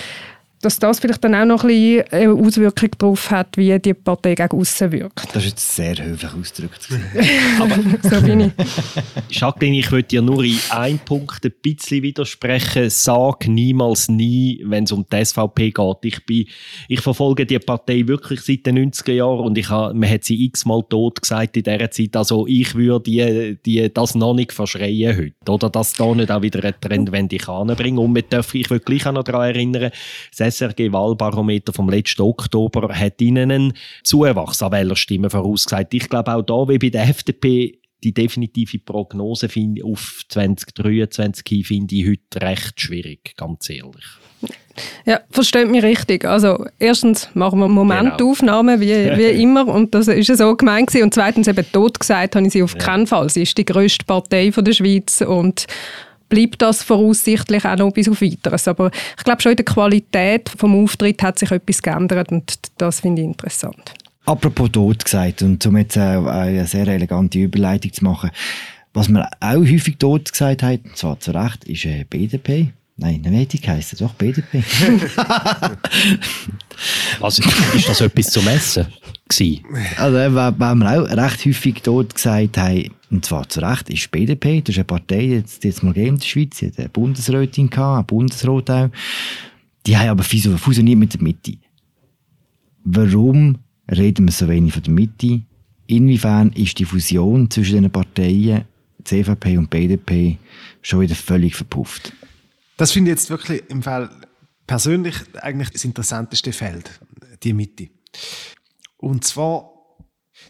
dass 0.62 0.80
das 0.80 1.00
vielleicht 1.00 1.24
dann 1.24 1.36
auch 1.36 1.46
noch 1.46 1.64
ein 1.64 1.68
bisschen 1.68 2.04
eine 2.12 2.34
Auswirkung 2.34 2.90
darauf 2.98 3.30
hat, 3.30 3.58
wie 3.58 3.78
die 3.80 3.94
Partei 3.94 4.34
gegen 4.34 4.60
außen 4.60 4.92
wirkt. 4.92 5.28
Das 5.34 5.44
ist 5.44 5.50
jetzt 5.52 5.76
sehr 5.76 5.98
höflich 6.04 6.34
ausgedrückt. 6.34 6.90
Aber 7.60 7.76
so 8.02 8.22
bin 8.22 8.40
ich. 8.40 8.52
Jacqueline, 9.30 9.80
ich 9.80 9.92
würde 9.92 10.08
dir 10.08 10.22
nur 10.22 10.44
in 10.44 10.60
einem 10.72 11.00
Punkt 11.00 11.46
ein 11.46 11.54
bisschen 11.62 12.02
widersprechen. 12.02 12.90
Sag 12.90 13.48
niemals 13.48 14.10
nie, 14.10 14.64
wenn 14.66 14.86
es 14.86 14.92
um 14.92 15.06
die 15.12 15.24
SVP 15.24 15.72
geht. 15.72 15.98
Ich, 16.04 16.26
bin, 16.26 16.48
ich 16.88 17.02
verfolge 17.02 17.46
die 17.46 17.60
Partei 17.60 18.08
wirklich 18.08 18.42
seit 18.42 18.66
den 18.66 18.92
90er 18.92 19.14
Jahren 19.14 19.46
und 19.46 19.58
ich 19.58 19.70
habe, 19.70 19.94
man 19.94 20.10
hat 20.10 20.24
sie 20.24 20.44
x-mal 20.46 20.84
tot 20.90 21.22
gesagt 21.22 21.58
in 21.58 21.64
dieser 21.64 21.92
Zeit. 21.92 22.16
Also 22.16 22.48
ich 22.48 22.74
würde 22.74 23.04
die, 23.04 23.58
die, 23.64 23.94
das 23.94 24.16
noch 24.16 24.34
nicht 24.34 24.54
verschreien 24.54 25.16
heute. 25.16 25.52
Oder 25.52 25.70
dass 25.70 25.94
da 25.94 26.14
nicht 26.16 26.32
auch 26.32 26.42
wieder 26.42 26.64
eine 26.64 26.80
Trendwende 26.80 27.38
anbringen 27.48 28.00
Und 28.00 28.18
ich 28.18 28.70
würde 28.70 28.84
gleich 28.84 29.06
auch 29.06 29.12
noch 29.12 29.24
daran 29.24 29.54
erinnern, 29.54 29.92
das 30.36 30.57
SRG-Wahlbarometer 30.58 31.74
vom 31.74 31.90
letzten 31.90 32.22
Oktober 32.24 32.94
hat 32.94 33.22
ihnen 33.22 33.52
einen 33.52 33.74
Zuwachs 34.04 34.62
an 34.62 34.72
Wählerstimmen 34.72 35.30
vorausgesagt. 35.30 35.94
Ich 35.94 36.10
glaube 36.10 36.34
auch 36.34 36.42
da, 36.42 36.68
wie 36.68 36.78
bei 36.78 36.90
der 36.90 37.08
FDP, 37.08 37.80
die 38.04 38.14
definitive 38.14 38.80
Prognose 38.80 39.50
auf 39.84 40.24
2023 40.30 41.66
finde 41.66 41.96
ich 41.96 42.08
heute 42.08 42.46
recht 42.46 42.80
schwierig, 42.80 43.36
ganz 43.36 43.70
ehrlich. 43.70 44.06
Ja, 45.06 45.22
versteht 45.32 45.70
mich 45.70 45.84
richtig. 45.84 46.26
Also 46.26 46.66
erstens 46.78 47.30
machen 47.34 47.60
wir 47.60 47.68
Momentaufnahmen, 47.68 48.80
wie, 48.80 48.88
wie 48.88 49.42
immer, 49.42 49.68
und 49.68 49.96
das 49.96 50.08
ist 50.08 50.36
so 50.38 50.56
gemeint 50.56 50.88
gewesen. 50.88 51.06
Und 51.06 51.14
zweitens 51.14 51.48
eben 51.48 51.66
tot 51.72 52.00
gesagt, 52.00 52.36
habe 52.36 52.46
ich 52.46 52.54
sie 52.54 52.62
auf 52.62 52.74
ja. 52.74 52.80
keinen 52.80 53.08
Fall. 53.08 53.30
Sie 53.30 53.42
ist 53.42 53.58
die 53.58 53.66
grösste 53.66 54.06
Partei 54.06 54.52
von 54.52 54.64
der 54.64 54.74
Schweiz 54.74 55.22
und 55.22 55.66
bleibt 56.30 56.62
das 56.62 56.84
voraussichtlich 56.84 57.66
auch 57.66 57.78
noch 57.78 57.92
bis 57.92 58.10
auf 58.10 58.22
Weiteres. 58.22 58.68
Aber 58.68 58.92
ich 59.18 59.24
glaube 59.24 59.42
schon 59.42 59.52
in 59.52 59.58
der 59.58 59.66
Qualität 59.66 60.54
des 60.54 60.64
Auftritts 60.64 61.24
hat 61.24 61.40
sich 61.40 61.52
etwas 61.52 61.82
geändert 61.82 62.32
und 62.32 62.54
das 62.78 63.02
finde 63.02 63.22
ich 63.22 63.28
interessant. 63.28 63.94
Apropos 64.26 64.72
tot 64.72 65.06
gesagt 65.06 65.42
und 65.42 65.66
um 65.66 65.78
jetzt 65.78 65.98
eine 65.98 66.68
sehr 66.68 66.88
elegante 66.88 67.40
Überleitung 67.40 67.94
zu 67.94 68.04
machen, 68.04 68.30
was 68.94 69.10
man 69.10 69.26
auch 69.40 69.56
häufig 69.56 69.98
tot 69.98 70.32
gesagt 70.32 70.64
hat, 70.64 70.84
und 70.84 70.98
zwar 70.98 71.20
zu 71.20 71.32
Recht, 71.32 71.64
ist 71.66 71.86
äh, 71.86 72.04
BDP. 72.10 72.74
Nein, 73.00 73.22
nicht 73.22 73.68
heisst 73.68 73.94
es 73.94 74.00
doch 74.00 74.16
BDP. 74.16 74.63
also 77.22 77.44
ist 77.75 77.88
das 77.88 78.01
etwas 78.01 78.32
zum 78.32 78.48
Essen? 78.48 78.88
Gewesen? 79.30 79.63
Also, 79.98 80.17
wenn 80.17 80.78
wir 80.80 80.91
auch 80.91 81.08
recht 81.08 81.45
häufig 81.45 81.82
dort 81.84 82.15
gesagt 82.15 82.58
haben, 82.58 82.89
und 83.12 83.24
zwar 83.24 83.48
zu 83.48 83.60
Recht, 83.60 83.89
ist 83.89 84.10
BDP, 84.10 84.62
das 84.62 84.74
ist 84.74 84.80
eine 84.80 84.86
Partei, 84.86 85.19
die 85.19 85.34
jetzt, 85.34 85.63
jetzt 85.63 85.84
mal 85.84 85.95
in 85.95 86.17
der 86.17 86.26
Schweiz, 86.26 86.58
die 86.58 86.67
hat 86.67 86.80
eine 86.80 86.89
Bundesrätin 86.89 87.69
gehabt, 87.69 87.98
eine 87.98 88.04
Bundesrat 88.04 88.72
auch. 88.72 88.89
Die 89.86 89.95
haben 89.95 90.10
aber 90.10 90.24
fusioniert 90.24 90.98
mit 90.98 91.13
der 91.13 91.22
Mitte. 91.22 91.54
Warum 92.84 93.60
reden 93.91 94.26
wir 94.26 94.32
so 94.32 94.48
wenig 94.48 94.74
von 94.74 94.84
der 94.84 94.93
Mitte? 94.93 95.41
Inwiefern 95.86 96.52
ist 96.54 96.80
die 96.80 96.86
Fusion 96.86 97.50
zwischen 97.52 97.84
den 97.84 97.91
Parteien, 97.91 98.63
CVP 99.04 99.58
und 99.58 99.69
BDP, 99.69 100.38
schon 100.82 101.02
wieder 101.02 101.15
völlig 101.15 101.56
verpufft? 101.56 102.12
Das 102.78 102.92
finde 102.92 103.12
ich 103.12 103.18
jetzt 103.18 103.30
wirklich 103.30 103.63
im 103.70 103.82
Fall 103.84 104.10
persönlich 104.68 105.16
eigentlich 105.42 105.72
das 105.72 105.84
interessanteste 105.84 106.54
Feld, 106.54 107.00
die 107.44 107.54
Mitte. 107.54 107.90
Und 108.98 109.24
zwar, 109.24 109.72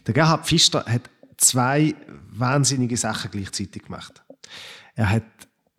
der 0.06 0.14
Gerhard 0.14 0.46
Pfister 0.46 0.84
hat 0.84 1.08
zwei 1.38 1.94
wahnsinnige 2.30 2.96
Sachen 2.96 3.30
gleichzeitig 3.30 3.84
gemacht. 3.84 4.22
Er 4.94 5.10
hat 5.10 5.24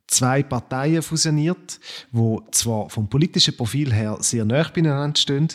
zwei 0.08 0.42
Parteien 0.42 1.04
fusioniert, 1.04 1.80
wo 2.12 2.42
zwar 2.52 2.90
vom 2.90 3.10
politischen 3.10 3.56
Profil 3.56 3.94
her 3.94 4.18
sehr 4.22 4.46
nah 4.46 4.64
beieinander 4.64 5.20
stehen, 5.20 5.50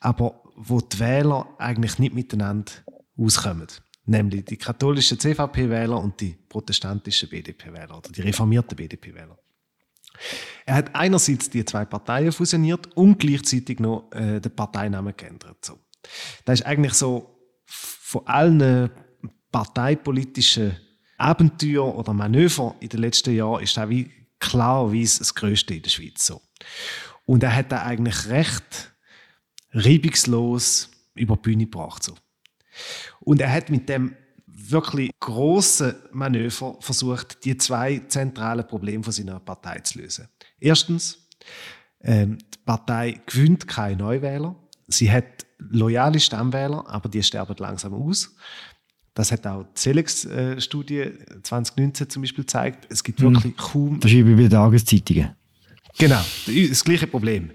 aber 0.00 0.42
wo 0.56 0.80
die 0.80 0.98
Wähler 0.98 1.46
eigentlich 1.58 1.98
nicht 1.98 2.14
miteinander 2.14 2.72
auskommen. 3.16 3.68
Nämlich 4.06 4.46
die 4.46 4.56
katholischen 4.56 5.20
CVP-Wähler 5.20 6.00
und 6.00 6.20
die 6.20 6.36
protestantischen 6.48 7.28
BDP-Wähler 7.28 7.98
oder 7.98 8.10
die 8.10 8.22
reformierten 8.22 8.76
BDP-Wähler. 8.76 9.38
Er 10.66 10.74
hat 10.74 10.94
einerseits 10.94 11.50
die 11.50 11.64
zwei 11.64 11.84
Parteien 11.84 12.32
fusioniert 12.32 12.94
und 12.96 13.18
gleichzeitig 13.18 13.80
noch 13.80 14.10
äh, 14.12 14.40
den 14.40 14.54
Parteinamen 14.54 15.14
geändert. 15.16 15.64
So. 15.64 15.78
Das 16.44 16.60
ist 16.60 16.66
eigentlich 16.66 16.94
so 16.94 17.36
von 17.66 18.26
allen 18.26 18.90
parteipolitischen 19.50 20.76
Abenteuer 21.16 21.94
oder 21.96 22.12
Manöver 22.14 22.76
in 22.80 22.88
den 22.88 23.00
letzten 23.00 23.34
Jahren 23.34 23.62
ist 23.62 23.76
das 23.76 23.88
wie 23.88 24.10
klarerweise 24.38 25.18
das 25.18 25.34
Größte 25.34 25.74
in 25.74 25.82
der 25.82 25.90
Schweiz. 25.90 26.26
So. 26.26 26.40
Und 27.26 27.42
er 27.42 27.54
hat 27.54 27.70
da 27.72 27.82
eigentlich 27.82 28.26
recht 28.28 28.92
reibungslos 29.72 30.90
über 31.14 31.36
die 31.36 31.42
Bühne 31.42 31.64
gebracht. 31.64 32.02
So. 32.02 32.16
Und 33.20 33.40
er 33.40 33.52
hat 33.52 33.70
mit 33.70 33.88
dem 33.88 34.16
wirklich 34.68 35.10
großen 35.20 35.94
Manöver 36.12 36.76
versucht, 36.80 37.44
die 37.44 37.56
zwei 37.56 38.00
zentralen 38.08 38.66
Probleme 38.66 39.02
von 39.02 39.12
seiner 39.12 39.40
Partei 39.40 39.80
zu 39.80 39.98
lösen. 39.98 40.28
Erstens, 40.58 41.26
ähm, 42.02 42.38
die 42.38 42.58
Partei 42.64 43.20
gewinnt 43.26 43.66
keine 43.66 43.96
Neuwähler. 43.96 44.56
Sie 44.88 45.10
hat 45.10 45.46
loyale 45.58 46.18
Stammwähler, 46.18 46.84
aber 46.88 47.08
die 47.08 47.22
sterben 47.22 47.56
langsam 47.58 47.94
aus. 47.94 48.34
Das 49.14 49.32
hat 49.32 49.46
auch 49.46 49.64
die 49.64 49.80
Selex-Studie 49.80 51.12
2019 51.42 52.08
zum 52.08 52.22
Beispiel 52.22 52.44
gezeigt. 52.44 52.86
Es 52.90 53.02
gibt 53.02 53.20
wirklich 53.20 53.44
hm. 53.44 53.56
kaum. 53.56 54.00
Das 54.00 54.10
ist 54.10 54.16
wie 54.16 54.22
bei 54.22 54.42
den 54.42 54.50
Tageszeitungen. 54.50 55.34
Genau, 55.98 56.22
das 56.46 56.84
gleiche 56.84 57.06
Problem. 57.06 57.50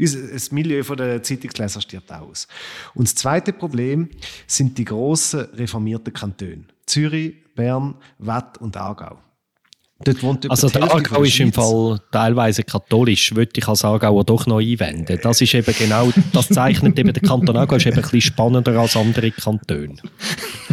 Das 0.00 0.50
Milieu 0.50 0.82
der 0.82 1.22
Zeitungsleser 1.22 1.80
stirbt 1.80 2.10
aus. 2.12 2.48
Und 2.94 3.06
das 3.06 3.14
zweite 3.14 3.52
Problem 3.52 4.08
sind 4.46 4.78
die 4.78 4.84
grossen 4.84 5.40
reformierten 5.54 6.12
Kantone. 6.12 6.64
Zürich, 6.86 7.34
Bern, 7.54 7.94
Watt 8.18 8.58
und 8.58 8.76
Aargau. 8.76 9.18
Dort 10.02 10.22
wohnt 10.22 10.50
also 10.50 10.70
der 10.70 10.84
Aargau 10.84 11.22
ist 11.24 11.38
im 11.40 11.52
Fall 11.52 12.00
teilweise 12.10 12.62
katholisch, 12.62 13.34
würde 13.34 13.52
ich 13.54 13.68
als 13.68 13.84
Aargauer 13.84 14.24
doch 14.24 14.46
noch 14.46 14.58
einwenden. 14.58 15.18
Das 15.22 15.42
ist 15.42 15.52
eben 15.52 15.74
genau, 15.76 16.10
das 16.32 16.48
zeichnet 16.48 16.98
eben 16.98 17.12
der 17.12 17.22
Kanton 17.22 17.54
Aargau 17.54 17.76
ist 17.76 17.84
eben 17.84 17.96
ein 17.96 18.02
bisschen 18.02 18.22
spannender 18.22 18.80
als 18.80 18.96
andere 18.96 19.30
Kantone. 19.30 19.96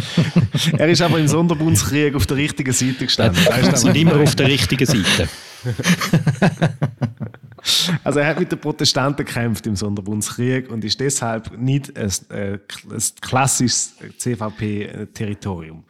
er 0.78 0.88
ist 0.88 1.02
aber 1.02 1.18
im 1.18 1.28
Sonderbundskrieg 1.28 2.14
auf 2.14 2.26
der 2.26 2.38
richtigen 2.38 2.72
Seite 2.72 3.04
gestanden. 3.04 3.44
Wir 3.44 3.76
sind 3.76 3.96
immer 3.96 4.18
auf 4.18 4.34
der 4.34 4.46
richtigen 4.46 4.86
Seite. 4.86 5.28
Also 8.04 8.20
er 8.20 8.26
hat 8.28 8.40
mit 8.40 8.50
den 8.50 8.60
Protestanten 8.60 9.24
gekämpft 9.24 9.66
im 9.66 9.76
Sonderbundskrieg 9.76 10.70
und 10.70 10.84
ist 10.84 11.00
deshalb 11.00 11.56
nicht 11.58 11.96
ein, 11.96 12.10
äh, 12.30 12.58
ein 12.90 13.02
klassisches 13.20 13.94
CVP-Territorium. 14.18 15.84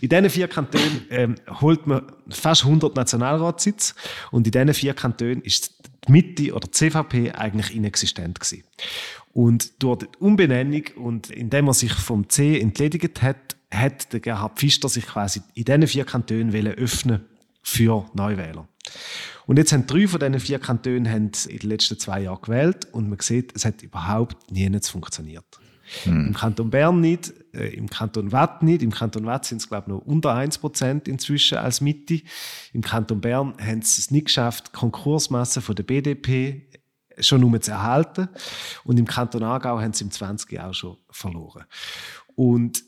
In 0.00 0.08
diesen 0.08 0.30
vier 0.30 0.48
Kantonen 0.48 1.06
ähm, 1.10 1.34
holt 1.60 1.86
man 1.86 2.02
fast 2.28 2.64
100 2.64 2.94
Nationalratssitze 2.96 3.94
und 4.30 4.46
in 4.46 4.50
diesen 4.50 4.74
vier 4.74 4.94
Kantonen 4.94 5.42
ist 5.42 5.72
die 6.06 6.12
Mitte 6.12 6.54
oder 6.54 6.66
die 6.66 6.72
CVP 6.72 7.32
eigentlich 7.32 7.74
inexistent 7.74 8.40
gewesen. 8.40 8.64
Und 9.32 9.82
durch 9.82 9.98
die 9.98 10.06
Umbenennung 10.18 10.84
und 10.96 11.30
indem 11.30 11.68
er 11.68 11.74
sich 11.74 11.92
vom 11.92 12.28
C 12.28 12.58
entledigt 12.58 13.20
hat, 13.22 13.56
hat 13.70 14.12
der 14.12 14.20
Gerhard 14.20 14.58
Pfister 14.58 14.88
sich 14.88 15.06
quasi 15.06 15.42
in 15.54 15.64
diesen 15.64 15.86
vier 15.86 16.04
Kantonen 16.04 16.54
öffnen 16.68 17.26
für 17.62 18.06
Neuwähler. 18.14 18.66
Und 19.46 19.58
jetzt 19.58 19.72
haben 19.72 19.86
drei 19.86 20.06
von 20.08 20.20
diesen 20.20 20.40
vier 20.40 20.58
Kantonen 20.58 21.08
haben 21.08 21.30
in 21.48 21.58
den 21.58 21.68
letzten 21.68 21.98
zwei 21.98 22.22
Jahren 22.22 22.42
gewählt 22.42 22.88
und 22.92 23.08
man 23.08 23.18
sieht, 23.20 23.54
es 23.54 23.64
hat 23.64 23.82
überhaupt 23.82 24.50
nie 24.50 24.68
funktioniert. 24.80 25.46
Hm. 26.02 26.28
Im 26.28 26.34
Kanton 26.34 26.70
Bern 26.70 27.00
nicht, 27.00 27.32
äh, 27.54 27.68
im 27.68 27.88
Kanton 27.88 28.32
Watt 28.32 28.62
nicht. 28.62 28.82
Im 28.82 28.90
Kanton 28.90 29.24
Watt 29.24 29.44
sind 29.44 29.58
es, 29.58 29.68
glaube 29.68 29.84
ich, 29.86 29.88
noch 29.88 30.00
unter 30.00 30.34
1% 30.34 31.08
inzwischen 31.08 31.58
als 31.58 31.80
Mitte. 31.80 32.22
Im 32.72 32.82
Kanton 32.82 33.20
Bern 33.20 33.54
haben 33.60 33.82
sie 33.82 34.00
es 34.00 34.10
nicht 34.10 34.26
geschafft, 34.26 34.72
Konkursmasse 34.72 35.60
von 35.60 35.76
der 35.76 35.84
BDP 35.84 36.68
schon 37.20 37.40
nur 37.40 37.60
zu 37.60 37.70
erhalten. 37.70 38.28
Und 38.84 38.98
im 38.98 39.06
Kanton 39.06 39.44
Aargau 39.44 39.80
haben 39.80 39.92
sie 39.92 40.04
im 40.04 40.10
20 40.10 40.60
auch 40.60 40.74
schon 40.74 40.96
verloren. 41.10 41.64
Und 42.34 42.82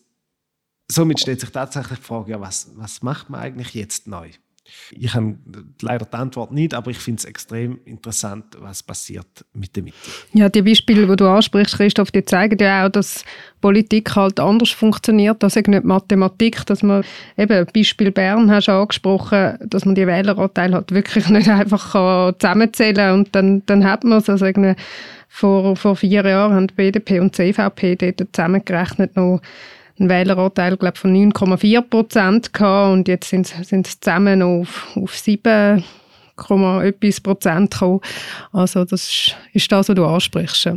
somit 0.89 1.21
stellt 1.21 1.41
sich 1.41 1.51
tatsächlich 1.51 2.01
die 2.01 2.05
Frage, 2.05 2.33
ja, 2.33 2.41
was, 2.41 2.73
was 2.75 3.03
macht 3.03 3.31
man 3.31 3.41
eigentlich 3.41 3.75
jetzt 3.75 4.07
neu? 4.09 4.31
Ich 4.93 5.15
habe 5.15 5.37
leider 5.81 6.05
die 6.05 6.17
Antwort 6.17 6.53
nicht, 6.53 6.75
aber 6.75 6.91
ich 6.91 6.99
finde 6.99 7.19
es 7.19 7.25
extrem 7.25 7.79
interessant, 7.85 8.45
was 8.59 8.83
passiert 8.83 9.27
mit 9.53 9.75
der 9.77 9.83
Mitte. 9.83 9.97
Ja, 10.33 10.49
die 10.49 10.63
Beispiele, 10.63 11.07
die 11.07 11.17
du 11.17 11.27
ansprichst, 11.27 11.77
Christoph, 11.77 12.11
die 12.11 12.25
zeigen 12.25 12.59
ja 12.59 12.87
auch, 12.87 12.91
dass 12.91 13.25
Politik 13.61 14.15
halt 14.17 14.41
anders 14.41 14.71
funktioniert. 14.71 15.43
Das 15.43 15.57
ist 15.57 15.69
nicht 15.69 15.85
Mathematik, 15.85 16.65
dass 16.67 16.83
man 16.83 17.05
eben, 17.37 17.67
Beispiel 17.75 18.11
Bern 18.11 18.51
hast 18.51 18.69
du 18.69 18.73
angesprochen, 18.73 19.59
dass 19.67 19.85
man 19.85 19.95
die 19.95 20.07
Wähleranteile 20.07 20.75
halt 20.75 20.93
wirklich 20.93 21.29
nicht 21.31 21.49
einfach 21.49 22.35
zusammenzählen 22.39 22.97
kann 22.97 23.15
und 23.15 23.35
dann, 23.35 23.63
dann 23.67 23.85
hat 23.85 24.05
man 24.05 24.19
es. 24.19 24.29
Also 24.29 24.47
vor, 25.29 25.77
vor 25.77 25.97
vier 25.97 26.25
Jahren 26.25 26.55
haben 26.55 26.67
BDP 26.69 27.21
und 27.21 27.37
CVP 27.37 27.97
dort 27.97 28.29
zusammengerechnet 28.33 29.15
noch 29.15 29.41
einen 29.99 30.09
Wähleranteil 30.09 30.77
glaub, 30.77 30.97
von 30.97 31.15
9,4 31.15 31.81
Prozent 31.83 32.61
und 32.61 33.09
jetzt 33.09 33.31
sind, 33.31 33.47
sie 33.47 33.83
zusammen 33.83 34.43
auf, 34.43 34.97
auf 34.97 35.17
7 35.17 35.85
etwas 36.85 37.21
Prozent 37.21 37.73
gekommen. 37.73 38.01
Also 38.53 38.85
das 38.85 39.03
ist, 39.03 39.37
ist 39.53 39.73
das, 39.73 39.89
was 39.89 39.95
du 39.97 40.05
ansprichst. 40.05 40.71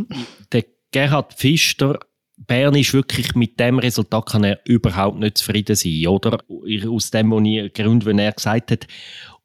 Der 0.52 0.66
Gerhard 0.92 1.34
Pfister 1.34 2.00
Bern 2.48 2.76
ist 2.76 2.94
wirklich 2.94 3.36
mit 3.36 3.60
dem 3.60 3.78
Resultat 3.78 4.26
kann 4.26 4.44
er 4.44 4.60
überhaupt 4.66 5.20
nicht 5.20 5.38
zufrieden 5.38 5.76
sein, 5.76 6.08
oder? 6.08 6.40
Aus 6.88 7.12
dem 7.12 7.30
Grund, 7.30 8.06
wenn 8.06 8.20
er 8.20 8.32
gesagt 8.32 8.72
hat. 8.72 8.88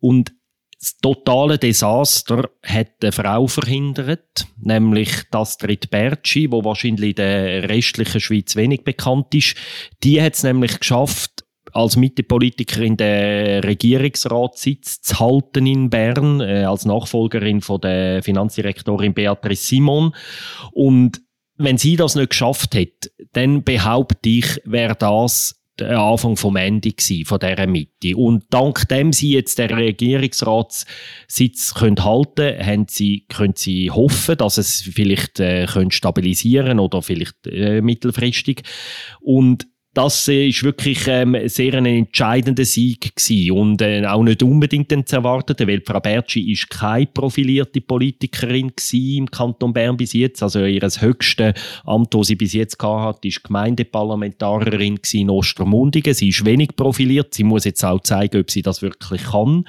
Und 0.01 0.33
das 0.79 0.99
totale 0.99 1.59
Desaster 1.59 2.51
hat 2.63 2.89
eine 3.03 3.13
Frau 3.13 3.47
verhindert, 3.47 4.47
nämlich 4.59 5.11
Astrid 5.31 5.91
Bertschi, 5.91 6.51
wo 6.51 6.65
wahrscheinlich 6.65 7.11
in 7.11 7.17
der 7.17 7.69
restlichen 7.69 8.21
Schweiz 8.21 8.57
wenig 8.57 8.85
bekannt 8.85 9.35
ist. 9.35 9.57
Die 10.03 10.21
hat 10.21 10.35
es 10.35 10.43
nämlich 10.43 10.79
geschafft, 10.79 11.45
als 11.73 11.97
Mittepolitikerin 11.97 12.97
den 12.97 13.63
Regierungsratssitz 13.63 15.03
zu 15.03 15.19
halten 15.21 15.67
in 15.67 15.91
Bern, 15.91 16.41
äh, 16.41 16.65
als 16.65 16.85
Nachfolgerin 16.85 17.61
von 17.61 17.81
der 17.81 18.23
Finanzdirektorin 18.23 19.15
Beatrice 19.15 19.67
Simon. 19.67 20.15
Und 20.73 21.21
wenn 21.57 21.79
sie 21.79 21.97
das 21.97 22.15
nicht 22.15 22.31
geschafft 22.31 22.75
hätte, 22.75 23.11
dann 23.33 23.63
behaupte 23.63 24.29
ich, 24.29 24.61
wäre 24.65 24.95
das 24.95 25.63
der 25.79 25.99
Anfang 25.99 26.37
vom 26.37 26.57
Ende 26.57 26.93
von 27.25 27.39
dieser 27.39 27.67
Mitte. 27.67 28.17
Und 28.17 28.45
dank 28.51 28.89
dem 28.89 29.13
sie 29.13 29.33
jetzt 29.33 29.59
den 29.59 29.71
Regierungsratssitz 29.71 31.75
können 31.75 32.05
halten 32.05 32.59
können, 32.59 32.87
sie, 32.89 33.27
können 33.29 33.55
sie 33.57 33.91
hoffen, 33.91 34.37
dass 34.37 34.59
es 34.59 34.83
vielleicht 34.83 35.41
äh, 35.41 35.67
können 35.67 35.91
stabilisieren 35.91 36.81
oder 36.81 37.03
vielleicht 37.03 37.47
äh, 37.47 37.81
mittelfristig. 37.81 38.63
Und 39.21 39.67
das 39.97 40.29
äh, 40.29 40.49
ist 40.49 40.63
wirklich 40.63 41.07
ähm, 41.09 41.37
sehr 41.47 41.73
ein 41.73 41.87
entscheidender 41.87 42.67
Sieg 42.67 43.17
gewesen 43.17 43.53
und 43.53 43.81
äh, 43.81 44.05
auch 44.05 44.23
nicht 44.23 44.43
unbedingt 44.43 44.91
zu 45.09 45.17
erwarten, 45.17 45.57
weil 45.67 45.81
Frau 45.81 46.01
Bertschi 46.01 46.53
ist 46.53 46.69
keine 46.69 47.07
profilierte 47.07 47.81
Politikerin 47.81 48.73
im 48.93 49.31
Kanton 49.31 49.73
Bern 49.73 49.97
bis 49.97 50.13
jetzt. 50.13 50.43
Also 50.43 50.67
ihr 50.67 50.83
höchstes 50.83 51.55
Amt, 51.87 52.13
das 52.13 52.27
sie 52.27 52.35
bis 52.35 52.53
jetzt 52.53 52.79
gehabt 52.79 53.17
hat, 53.17 53.25
ist 53.25 53.43
Gemeindeparlamentarierin 53.43 55.01
in 55.13 55.31
Ostermundigen. 55.31 56.13
Sie 56.13 56.29
ist 56.29 56.45
wenig 56.45 56.77
profiliert. 56.77 57.33
Sie 57.33 57.45
muss 57.45 57.65
jetzt 57.65 57.83
auch 57.83 58.03
zeigen, 58.03 58.43
ob 58.43 58.51
sie 58.51 58.61
das 58.61 58.83
wirklich 58.83 59.25
kann. 59.25 59.65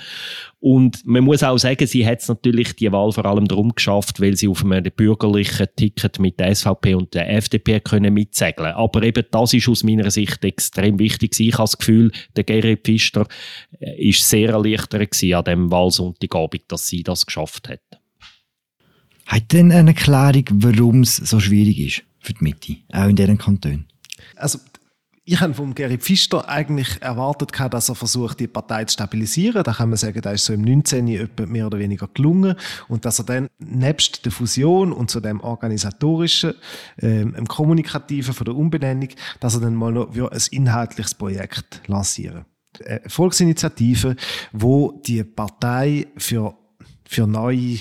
Und 0.69 1.07
man 1.07 1.23
muss 1.23 1.43
auch 1.43 1.57
sagen, 1.57 1.87
sie 1.87 2.05
hat 2.05 2.19
es 2.19 2.27
natürlich 2.27 2.75
die 2.75 2.91
Wahl 2.91 3.13
vor 3.13 3.25
allem 3.25 3.47
darum 3.47 3.73
geschafft, 3.73 4.19
weil 4.19 4.35
sie 4.35 4.49
auf 4.49 4.65
einem 4.65 4.83
bürgerlichen 4.83 5.67
Ticket 5.77 6.19
mit 6.19 6.41
der 6.41 6.53
SVP 6.53 6.93
und 6.93 7.13
der 7.13 7.33
FDP 7.33 7.79
können 7.79 8.13
mitsegeln. 8.13 8.73
Aber 8.73 9.01
eben 9.03 9.23
das 9.31 9.53
ist 9.53 9.69
aus 9.69 9.85
meiner 9.85 10.11
Sicht 10.11 10.43
extrem 10.43 10.99
wichtig. 10.99 11.39
Ich 11.39 11.53
habe 11.53 11.63
das 11.63 11.77
Gefühl, 11.77 12.11
der 12.35 12.43
Gerrit 12.43 12.83
Pfister 12.83 13.25
äh, 13.79 14.09
ist 14.09 14.27
sehr 14.27 14.49
erleichtert 14.49 15.23
an 15.33 15.43
dem 15.45 15.71
Wahlsonntagabend, 15.71 16.63
dass 16.67 16.85
sie 16.85 17.01
das 17.01 17.25
geschafft 17.25 17.69
hat. 17.69 17.79
Hat 19.25 19.53
denn 19.53 19.71
eine 19.71 19.91
Erklärung, 19.91 20.43
warum 20.51 20.99
es 20.99 21.15
so 21.15 21.39
schwierig 21.39 21.79
ist 21.79 22.03
für 22.19 22.33
die 22.33 22.43
Mitte, 22.43 22.75
auch 22.91 23.07
in 23.07 23.15
diesen 23.15 23.37
Kantonen? 23.37 23.85
Also 24.35 24.59
ich 25.29 25.41
habe 25.41 25.53
vom 25.53 25.75
Gary 25.75 25.97
Pfister 25.97 26.47
eigentlich 26.47 27.01
erwartet, 27.01 27.51
dass 27.73 27.89
er 27.89 27.95
versucht, 27.95 28.39
die 28.39 28.47
Partei 28.47 28.85
zu 28.85 28.93
stabilisieren. 28.93 29.61
Da 29.61 29.73
kann 29.73 29.89
man 29.89 29.97
sagen, 29.97 30.21
da 30.21 30.31
ist 30.31 30.45
so 30.45 30.53
im 30.53 30.61
19. 30.61 31.29
mehr 31.47 31.67
oder 31.67 31.79
weniger 31.79 32.07
gelungen. 32.13 32.55
Und 32.87 33.03
dass 33.03 33.19
er 33.19 33.25
dann 33.25 33.49
nebst 33.59 34.23
der 34.23 34.31
Fusion 34.31 34.93
und 34.93 35.11
zu 35.11 35.19
dem 35.19 35.41
organisatorischen, 35.41 36.53
ähm, 37.01 37.45
kommunikativen 37.45 38.33
von 38.33 38.45
der 38.45 38.55
Umbenennung, 38.55 39.09
dass 39.41 39.55
er 39.55 39.59
dann 39.59 39.75
mal 39.75 39.91
noch 39.91 40.15
ein 40.15 40.41
inhaltliches 40.51 41.13
Projekt 41.13 41.81
lancieren. 41.87 42.45
Eine 42.85 43.01
Volksinitiative, 43.07 44.15
wo 44.53 45.01
die 45.05 45.25
Partei 45.25 46.07
für, 46.15 46.55
für 47.05 47.27
neue 47.27 47.79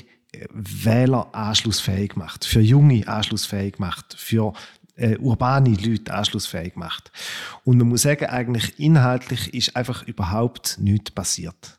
Wähler 0.51 1.35
anschlussfähig 1.35 2.17
macht, 2.17 2.45
für 2.45 2.61
Junge 2.61 3.07
anschlussfähig 3.07 3.79
macht, 3.79 4.15
für 4.19 4.53
äh, 4.97 5.17
urbane 5.19 5.75
Leute 5.75 6.13
anschlussfähig 6.13 6.77
macht. 6.77 7.11
Und 7.65 7.79
man 7.79 7.89
muss 7.89 8.03
sagen, 8.03 8.27
eigentlich 8.27 8.79
inhaltlich 8.79 9.53
ist 9.55 9.77
einfach 9.77 10.03
überhaupt 10.07 10.79
nichts 10.81 11.11
passiert. 11.11 11.79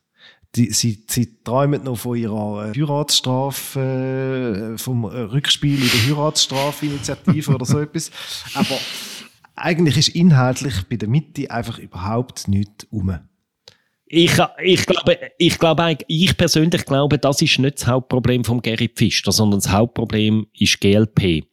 Die, 0.56 0.72
sie, 0.72 1.04
sie 1.08 1.44
träumen 1.44 1.84
noch 1.84 1.98
von 1.98 2.18
ihrer 2.18 2.72
Heiratsstrafe, 2.76 4.74
äh, 4.76 4.78
vom 4.78 5.06
Rückspiel 5.06 5.82
in 5.82 5.90
der 5.90 6.16
Heiratsstrafinitiative 6.16 7.54
oder 7.54 7.66
so 7.66 7.80
etwas. 7.80 8.12
Aber 8.54 8.78
eigentlich 9.56 9.98
ist 9.98 10.10
inhaltlich 10.10 10.84
bei 10.90 10.96
der 10.96 11.10
Mitte 11.10 11.52
einfach 11.52 11.80
überhaupt 11.80 12.48
nichts 12.48 12.88
rum. 12.92 13.20
Ich, 14.10 14.32
ich, 14.64 14.86
glaube, 14.86 15.20
ich, 15.38 15.60
glaube, 15.60 15.98
ich 16.08 16.38
persönlich 16.38 16.86
glaube, 16.86 17.18
das 17.18 17.42
ist 17.42 17.60
nicht 17.60 17.80
das 17.80 17.88
Hauptproblem 17.88 18.46
von 18.46 18.62
Gerrit 18.62 18.96
Pfister, 18.96 19.34
sondern 19.34 19.60
das 19.60 19.70
Hauptproblem 19.70 20.48
ist 20.54 20.80
GLP, 20.80 21.44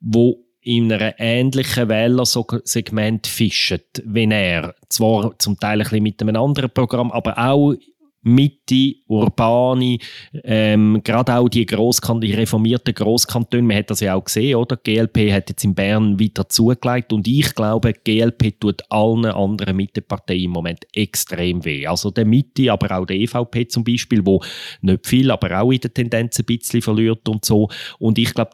wo 0.00 0.45
in 0.66 0.92
einem 0.92 1.14
ähnlichen 1.18 1.88
Wählersegment 1.88 3.28
fischen, 3.28 3.80
wie 4.04 4.28
er. 4.28 4.74
Zwar 4.88 5.38
zum 5.38 5.58
Teil 5.60 5.78
ein 5.78 5.84
bisschen 5.84 6.02
mit 6.02 6.20
einem 6.20 6.34
anderen 6.34 6.70
Programm, 6.70 7.12
aber 7.12 7.38
auch 7.38 7.74
Mitte, 8.22 8.96
urbane, 9.06 9.98
ähm, 10.42 11.00
gerade 11.04 11.36
auch 11.36 11.48
die, 11.48 11.64
Grosskant 11.64 12.24
die 12.24 12.34
reformierten 12.34 12.92
Grosskantone, 12.92 13.62
man 13.62 13.76
hat 13.76 13.90
das 13.90 14.00
ja 14.00 14.16
auch 14.16 14.24
gesehen, 14.24 14.56
oder? 14.56 14.74
Die 14.74 14.94
GLP 14.94 15.32
hat 15.32 15.48
jetzt 15.48 15.62
in 15.62 15.76
Bern 15.76 16.18
wieder 16.18 16.48
zugelegt 16.48 17.12
und 17.12 17.28
ich 17.28 17.54
glaube, 17.54 17.92
die 17.92 18.18
GLP 18.18 18.58
tut 18.58 18.82
allen 18.90 19.26
anderen 19.26 19.76
Mitteparteien 19.76 20.46
im 20.46 20.50
Moment 20.50 20.84
extrem 20.92 21.64
weh. 21.64 21.86
Also 21.86 22.10
der 22.10 22.24
Mitte, 22.24 22.72
aber 22.72 22.98
auch 22.98 23.06
der 23.06 23.18
EVP 23.18 23.68
zum 23.68 23.84
Beispiel, 23.84 24.26
wo 24.26 24.42
nicht 24.80 25.06
viel, 25.06 25.30
aber 25.30 25.60
auch 25.60 25.70
in 25.70 25.78
der 25.78 25.94
Tendenz 25.94 26.40
ein 26.40 26.46
bisschen 26.46 26.82
verliert 26.82 27.28
und 27.28 27.44
so. 27.44 27.68
Und 28.00 28.18
ich 28.18 28.34
glaube, 28.34 28.50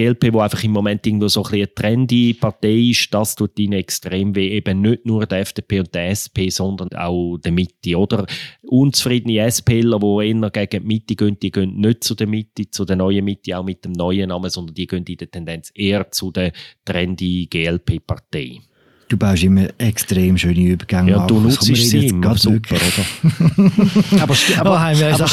GLP, 0.00 0.32
wo 0.32 0.40
einfach 0.40 0.62
im 0.64 0.72
Moment 0.72 1.06
irgendwo 1.06 1.28
so 1.28 1.44
ein 1.44 1.52
eine 1.52 1.74
trendy 1.74 2.34
Partei 2.34 2.90
ist, 2.90 3.12
das 3.12 3.34
tut 3.34 3.58
ihnen 3.58 3.74
extrem 3.74 4.34
weh. 4.34 4.48
Eben 4.48 4.80
nicht 4.80 5.04
nur 5.04 5.26
der 5.26 5.40
FDP 5.40 5.80
und 5.80 5.94
der 5.94 6.10
SP, 6.16 6.48
sondern 6.48 6.88
auch 6.92 7.36
der 7.38 7.52
Mitte. 7.52 7.98
Oder 7.98 8.26
unzufriedene 8.62 9.50
SPler, 9.50 9.98
die 9.98 10.28
eher 10.28 10.50
gegen 10.50 10.82
die 10.82 10.86
Mitte 10.86 11.16
gehen, 11.16 11.38
die 11.38 11.50
gehen 11.50 11.76
nicht 11.76 12.04
zu 12.04 12.14
der 12.14 12.26
Mitte, 12.26 12.70
zu 12.70 12.84
der 12.84 12.96
neuen 12.96 13.24
Mitte, 13.24 13.56
auch 13.58 13.64
mit 13.64 13.84
dem 13.84 13.92
neuen 13.92 14.28
Namen, 14.28 14.50
sondern 14.50 14.74
die 14.74 14.86
gehen 14.86 15.04
in 15.04 15.16
der 15.16 15.30
Tendenz 15.30 15.70
eher 15.74 16.10
zu 16.10 16.30
der 16.30 16.52
trendy 16.84 17.46
GLP-Partei. 17.50 18.60
Du 19.08 19.16
baust 19.16 19.42
immer 19.42 19.66
extrem 19.76 20.38
schöne 20.38 20.60
Übergänge 20.60 21.10
Ja, 21.10 21.26
du 21.26 21.40
nutzt 21.40 21.62
sie 21.62 22.06
immer 22.06 22.38
super, 22.38 22.76
oder? 22.76 24.22
aber, 24.22 24.34
sti 24.36 24.54
aber, 24.54 24.78
aber, 24.78 25.24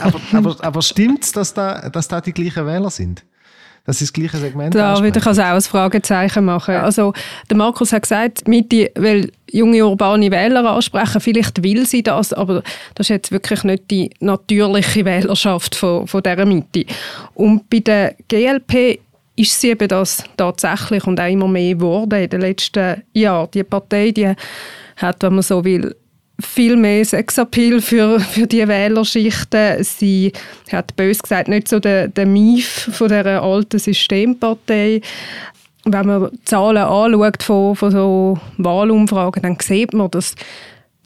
aber, 0.00 0.20
aber, 0.32 0.64
aber 0.64 0.82
stimmt 0.82 1.24
es, 1.24 1.32
dass 1.32 1.52
da, 1.52 1.90
dass 1.90 2.06
da 2.06 2.20
die 2.20 2.32
gleichen 2.32 2.64
Wähler 2.64 2.88
sind? 2.88 3.24
Dass 3.86 3.98
sie 3.98 4.04
das 4.04 4.12
gleiche 4.12 4.36
Segment 4.38 4.74
Da 4.74 5.00
würde 5.00 5.18
ich 5.18 5.26
also 5.26 5.42
auch 5.42 5.46
ein 5.46 5.60
Fragezeichen 5.60 6.44
machen. 6.44 6.74
Also, 6.74 7.12
der 7.48 7.56
Markus 7.56 7.92
hat 7.92 8.02
gesagt, 8.02 8.46
Mitte 8.48 8.90
will 8.96 9.30
junge 9.50 9.86
urbane 9.86 10.30
Wähler 10.30 10.68
ansprechen. 10.68 11.20
Vielleicht 11.20 11.62
will 11.62 11.86
sie 11.86 12.02
das, 12.02 12.32
aber 12.32 12.62
das 12.94 13.06
ist 13.06 13.10
jetzt 13.10 13.32
wirklich 13.32 13.62
nicht 13.62 13.90
die 13.90 14.10
natürliche 14.18 15.04
Wählerschaft 15.04 15.76
von, 15.76 16.06
von 16.06 16.22
dieser 16.22 16.44
Mitte. 16.44 16.84
Und 17.34 17.70
bei 17.70 17.78
der 17.78 18.16
GLP 18.28 18.98
ist 19.36 19.60
sie 19.60 19.70
eben 19.70 19.86
das 19.86 20.24
tatsächlich 20.36 21.06
und 21.06 21.20
auch 21.20 21.30
immer 21.30 21.46
mehr 21.46 21.74
geworden 21.74 22.22
in 22.22 22.30
den 22.30 22.40
letzten 22.40 23.02
Jahren. 23.12 23.50
Die 23.52 23.62
Partei, 23.62 24.10
die 24.10 24.32
hat, 24.96 25.22
wenn 25.22 25.34
man 25.34 25.42
so 25.42 25.64
will, 25.64 25.94
viel 26.40 26.76
mehr 26.76 27.04
Sexappeal 27.04 27.80
für, 27.80 28.20
für 28.20 28.46
die 28.46 28.66
Wählerschichten. 28.66 29.82
Sie 29.82 30.32
hat 30.70 30.94
bös 30.96 31.22
gesagt 31.22 31.48
nicht 31.48 31.68
so 31.68 31.80
den, 31.80 32.12
den 32.12 32.32
Mief 32.32 32.90
von 32.92 33.08
der 33.08 33.42
alten 33.42 33.78
Systempartei. 33.78 35.00
Wenn 35.84 36.06
man 36.06 36.30
Zahlen 36.44 36.82
anschaut 36.82 37.42
von, 37.42 37.76
von 37.76 37.90
so 37.90 38.38
Wahlumfragen, 38.58 39.42
dann 39.42 39.56
sieht 39.60 39.94
man, 39.94 40.10
dass 40.10 40.34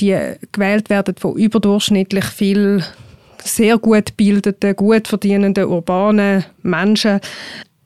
die 0.00 0.18
gewählt 0.52 0.90
werden 0.90 1.14
von 1.16 1.36
überdurchschnittlich 1.36 2.24
viel 2.24 2.82
sehr 3.44 3.78
gut 3.78 4.06
gebildeten, 4.06 4.74
gut 4.76 5.06
verdienenden, 5.06 5.66
urbanen 5.66 6.44
Menschen. 6.62 7.20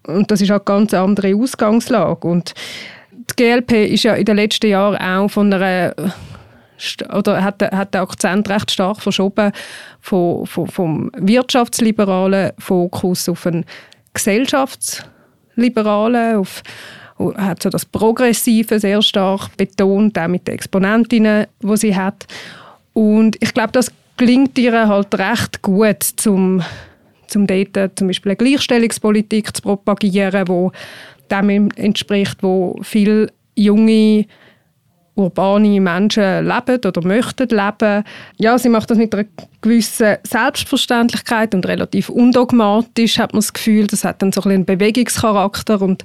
Und 0.06 0.30
das 0.30 0.40
ist 0.40 0.50
auch 0.50 0.56
eine 0.56 0.64
ganz 0.64 0.94
andere 0.94 1.34
Ausgangslage. 1.34 2.26
Und 2.26 2.54
die 3.12 3.36
GLP 3.36 3.92
ist 3.92 4.04
ja 4.04 4.14
in 4.14 4.24
den 4.24 4.36
letzten 4.36 4.68
Jahren 4.68 4.96
auch 4.96 5.28
von 5.28 5.52
einer 5.52 5.94
oder 7.12 7.42
hat, 7.42 7.62
hat 7.62 7.94
den 7.94 8.00
Akzent 8.00 8.48
recht 8.48 8.70
stark 8.70 9.00
verschoben 9.00 9.52
vom, 10.00 10.46
vom, 10.46 10.66
vom 10.66 11.10
wirtschaftsliberalen 11.16 12.52
Fokus 12.58 13.28
auf 13.28 13.46
einen 13.46 13.64
gesellschaftsliberalen, 14.12 16.36
auf, 16.36 16.62
hat 17.36 17.62
so 17.62 17.70
das 17.70 17.84
Progressive 17.84 18.80
sehr 18.80 19.02
stark 19.02 19.56
betont, 19.56 20.18
auch 20.18 20.26
mit 20.28 20.48
den 20.48 20.54
Exponentinnen, 20.54 21.46
die 21.60 21.76
sie 21.76 21.96
hat. 21.96 22.26
Und 22.92 23.36
ich 23.40 23.54
glaube, 23.54 23.72
das 23.72 23.90
gelingt 24.16 24.58
ihr 24.58 24.88
halt 24.88 25.16
recht 25.18 25.62
gut, 25.62 26.02
zum, 26.02 26.62
zum 27.26 27.46
dort 27.46 27.98
zum 27.98 28.08
Beispiel 28.08 28.32
eine 28.32 28.36
Gleichstellungspolitik 28.36 29.56
zu 29.56 29.62
propagieren, 29.62 30.48
wo 30.48 30.72
dem 31.30 31.70
entspricht, 31.76 32.42
wo 32.42 32.78
viele 32.82 33.32
junge 33.56 34.26
urbane 35.14 35.80
Menschen 35.80 36.46
leben 36.46 36.80
oder 36.84 37.06
möchten 37.06 37.48
leben. 37.48 38.04
Ja, 38.36 38.58
sie 38.58 38.68
macht 38.68 38.90
das 38.90 38.98
mit 38.98 39.14
einer 39.14 39.26
gewissen 39.60 40.16
Selbstverständlichkeit 40.24 41.54
und 41.54 41.66
relativ 41.66 42.08
undogmatisch, 42.08 43.18
hat 43.18 43.32
man 43.32 43.40
das 43.40 43.52
Gefühl. 43.52 43.86
Das 43.86 44.04
hat 44.04 44.22
dann 44.22 44.32
so 44.32 44.42
ein 44.42 44.50
einen 44.50 44.64
Bewegungscharakter 44.64 45.80
und 45.80 46.04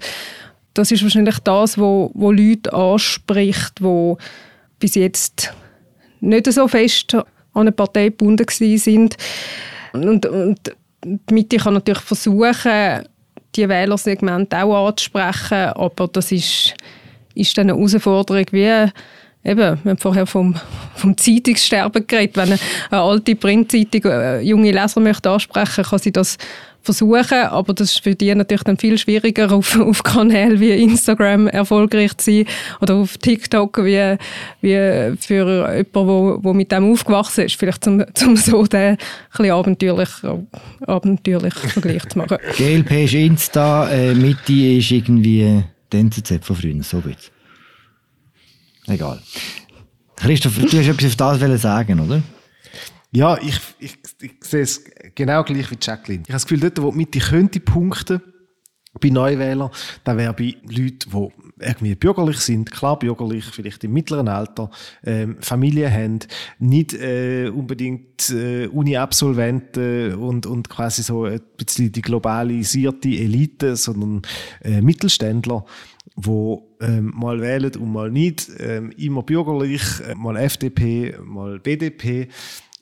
das 0.74 0.92
ist 0.92 1.04
wahrscheinlich 1.04 1.40
das, 1.40 1.78
wo, 1.78 2.12
wo 2.14 2.32
Leute 2.32 2.72
anspricht, 2.74 3.82
wo 3.82 4.18
bis 4.80 4.96
jetzt 4.96 5.54
nicht 6.20 6.52
so 6.52 6.68
fest 6.68 7.16
an 7.16 7.26
eine 7.54 7.72
Partei 7.72 8.06
gebunden 8.06 8.46
sind. 8.50 9.18
Und, 9.94 10.26
und 10.26 10.60
die 11.04 11.34
Mitte 11.34 11.58
kann 11.58 11.74
natürlich 11.74 12.04
versuchen, 12.04 13.04
die 13.56 13.68
Wählersegmente 13.68 14.64
auch 14.64 14.88
anzusprechen, 14.88 15.70
aber 15.74 16.08
das 16.08 16.32
ist 16.32 16.76
ist 17.40 17.58
dann 17.58 17.70
eine 17.70 17.78
Herausforderung 17.78 18.46
wie 18.52 18.92
eben, 19.44 19.80
wir 19.84 19.92
haben 19.92 19.98
vorher 19.98 20.26
vom, 20.26 20.56
vom 20.96 21.18
Zeitungssterben 21.18 22.06
geredet. 22.06 22.38
Wenn 22.38 22.52
eine, 22.92 23.02
alte 23.02 23.36
Printzeitung 23.36 24.12
äh, 24.12 24.42
junge 24.42 24.72
Leser 24.72 25.00
möchte 25.00 25.30
ansprechen 25.30 25.84
kann 25.84 26.00
sie 26.00 26.12
das 26.12 26.38
versuchen, 26.82 27.44
aber 27.50 27.74
das 27.74 27.92
ist 27.92 28.04
für 28.04 28.16
die 28.16 28.34
natürlich 28.34 28.64
dann 28.64 28.78
viel 28.78 28.98
schwieriger, 28.98 29.52
auf, 29.52 29.78
auf 29.80 30.02
Kanälen 30.02 30.60
wie 30.60 30.72
Instagram 30.72 31.48
erfolgreich 31.48 32.16
zu 32.18 32.32
sein 32.32 32.46
oder 32.82 32.96
auf 32.96 33.18
TikTok 33.18 33.84
wie, 33.84 34.18
wie 34.62 35.18
für 35.18 35.76
jemanden, 35.76 35.88
wo, 35.94 36.40
wo 36.42 36.54
mit 36.54 36.72
dem 36.72 36.92
aufgewachsen 36.92 37.46
ist, 37.46 37.56
vielleicht 37.56 37.84
zum, 37.84 38.04
zum 38.14 38.38
so 38.38 38.66
den 38.66 38.98
ein 39.38 39.52
abenteuerlich, 39.52 40.10
abenteuerlich 40.88 41.54
Vergleich 41.54 42.08
zu 42.08 42.20
machen. 42.20 42.38
GLP 42.56 43.04
ist 43.04 43.14
Insta, 43.14 43.90
äh, 43.90 44.14
Mitte 44.14 44.54
ist 44.54 44.92
irgendwie 44.92 45.64
die 45.92 45.98
NZZ 45.98 46.46
von 46.46 46.56
früher, 46.56 46.84
so 46.84 47.04
wird's. 47.04 47.32
Egal. 48.88 49.22
Christoph, 50.16 50.58
du 50.58 50.64
hast 50.64 50.74
etwas 50.74 51.22
auf 51.22 51.40
das 51.40 51.62
sagen, 51.62 52.00
oder? 52.00 52.22
Ja, 53.12 53.38
ich, 53.42 53.60
ich, 53.80 53.98
ich 54.22 54.32
sehe 54.42 54.62
es 54.62 54.84
genau 55.16 55.44
gleich 55.44 55.72
wie 55.72 55.78
Jacqueline. 55.82 56.24
Ich 56.24 56.30
habe 56.30 56.34
das 56.34 56.46
Gefühl, 56.46 56.60
dort, 56.60 56.82
wo 56.82 56.92
die 56.92 56.98
Mitte 56.98 57.20
könnte 57.20 57.60
punkten, 57.60 58.22
bei 59.00 59.10
Neuwählern, 59.10 59.70
da 60.04 60.18
wäre 60.18 60.34
bei 60.34 60.56
Leuten, 60.64 61.10
die 61.12 61.30
irgendwie 61.60 61.96
bürgerlich 61.96 62.40
sind, 62.40 62.72
klar 62.72 62.98
bürgerlich, 63.00 63.46
vielleicht 63.46 63.84
im 63.84 63.94
mittleren 63.94 64.28
Alter, 64.28 64.70
ähm, 65.04 65.38
Familie 65.40 65.92
haben, 65.92 66.20
nicht 66.60 66.94
äh, 66.94 67.50
unbedingt 67.50 68.30
äh, 68.30 68.68
Uni-Absolventen 68.68 70.16
und, 70.16 70.46
und 70.46 70.70
quasi 70.70 71.04
so 71.04 71.26
ein 71.26 71.42
bisschen 71.58 71.92
die 71.92 72.02
globalisierte 72.02 73.10
Elite, 73.10 73.76
sondern 73.76 74.22
äh, 74.64 74.82
Mittelständler, 74.82 75.66
wo 76.16 76.76
ähm, 76.82 77.14
mal 77.16 77.42
wählen 77.42 77.76
und 77.76 77.92
mal 77.92 78.12
nicht, 78.12 78.50
ähm, 78.60 78.92
immer 78.92 79.24
bürgerlich, 79.24 79.84
äh, 80.08 80.16
mal 80.16 80.38
FDP, 80.38 81.16
mal 81.24 81.60
BDP. 81.60 82.30